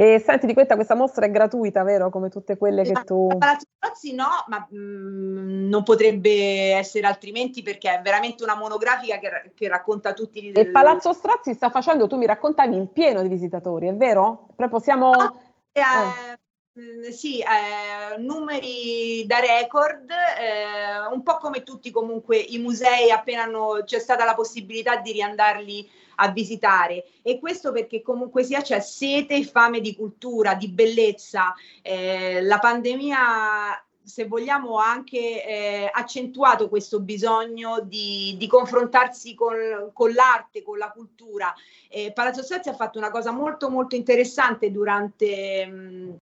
[0.00, 2.08] E senti di questa, questa mostra è gratuita, vero?
[2.08, 3.26] Come tutte quelle che tu...
[3.36, 9.18] Palazzo Strozzi no, ma mh, mm, non potrebbe essere altrimenti perché è veramente una monografica
[9.18, 10.52] che, che racconta tutti i...
[10.52, 14.46] E Palazzo Strozzi sta facendo, tu mi raccontavi, il pieno di visitatori, è vero?
[14.56, 15.10] Proprio siamo...
[15.12, 15.40] No,
[15.70, 17.12] eh, eh.
[17.12, 23.82] Sì, eh, numeri da record, eh, un po' come tutti comunque i musei appena hanno,
[23.84, 25.90] c'è stata la possibilità di riandarli
[26.20, 31.54] a visitare e questo perché comunque sia c'è sete e fame di cultura, di bellezza.
[31.82, 39.90] Eh, la pandemia se vogliamo, ha anche eh, accentuato questo bisogno di, di confrontarsi con,
[39.92, 41.54] con, l'arte, con la cultura.
[41.88, 46.16] Eh, Palazzo Strozzi ha fatto una cosa molto molto interessante durante, mh,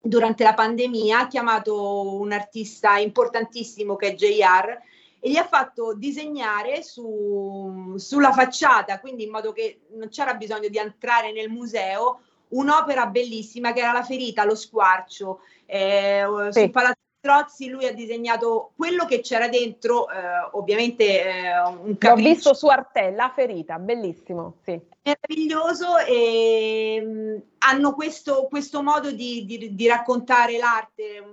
[0.00, 4.80] durante la pandemia, ha chiamato un artista importantissimo che è JR,
[5.24, 10.68] e gli ha fatto disegnare su, sulla facciata, quindi in modo che non c'era bisogno
[10.68, 15.40] di entrare nel museo, un'opera bellissima che era La ferita, lo squarcio.
[15.64, 16.60] Eh, sì.
[16.60, 20.14] Sul Palazzo Strozzi lui ha disegnato quello che c'era dentro, eh,
[20.52, 22.08] ovviamente eh, un capriccio.
[22.08, 24.78] L'ho visto su Arte, La ferita, bellissimo, sì.
[25.02, 31.24] Meraviglioso e mh, mm, hanno questo, questo modo di, di, di raccontare l'arte,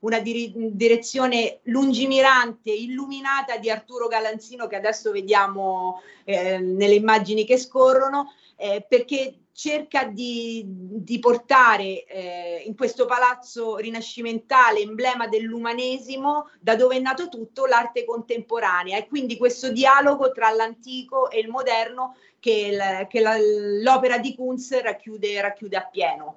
[0.00, 7.56] una dir- direzione lungimirante, illuminata di Arturo Galanzino che adesso vediamo eh, nelle immagini che
[7.56, 16.74] scorrono, eh, perché cerca di, di portare eh, in questo palazzo rinascimentale, emblema dell'umanesimo, da
[16.74, 22.16] dove è nato tutto, l'arte contemporanea e quindi questo dialogo tra l'antico e il moderno
[22.40, 26.36] che, il, che la, l'opera di Kunz racchiude, racchiude appieno.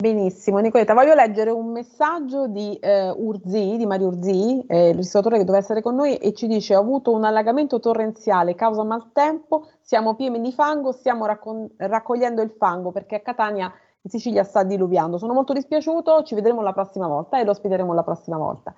[0.00, 5.36] Benissimo, Nicoletta, voglio leggere un messaggio di eh, Urzi, di Mario Urzi, eh, il ristoratore
[5.36, 9.66] che doveva essere con noi, e ci dice: Ho avuto un allagamento torrenziale causa maltempo,
[9.82, 13.70] siamo pieni di fango, stiamo raccon- raccogliendo il fango perché a Catania
[14.00, 15.18] in Sicilia sta diluviando.
[15.18, 18.74] Sono molto dispiaciuto, ci vedremo la prossima volta e lo ospiteremo la prossima volta.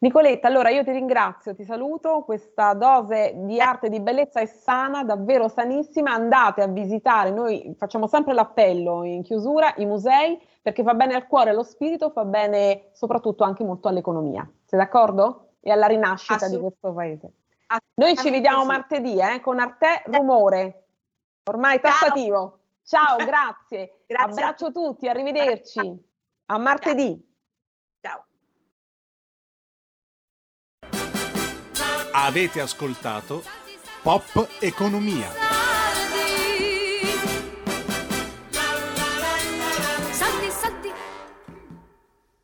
[0.00, 5.02] Nicoletta, allora io ti ringrazio, ti saluto, questa dose di arte di bellezza è sana,
[5.02, 10.38] davvero sanissima, andate a visitare, noi facciamo sempre l'appello in chiusura, i musei,
[10.68, 14.78] perché fa bene al cuore e allo spirito, fa bene soprattutto anche molto all'economia, sei
[14.78, 15.52] d'accordo?
[15.60, 17.32] E alla rinascita di questo paese.
[17.94, 20.88] Noi ci vediamo martedì eh, con Arte Rumore,
[21.44, 22.58] ormai tassativo.
[22.84, 24.02] Ciao, grazie.
[24.06, 26.06] Grazie Abbraccio a tutti, arrivederci.
[26.46, 27.18] A martedì.
[28.02, 28.26] Ciao.
[32.12, 33.42] Avete ascoltato
[34.02, 35.28] Pop Economia.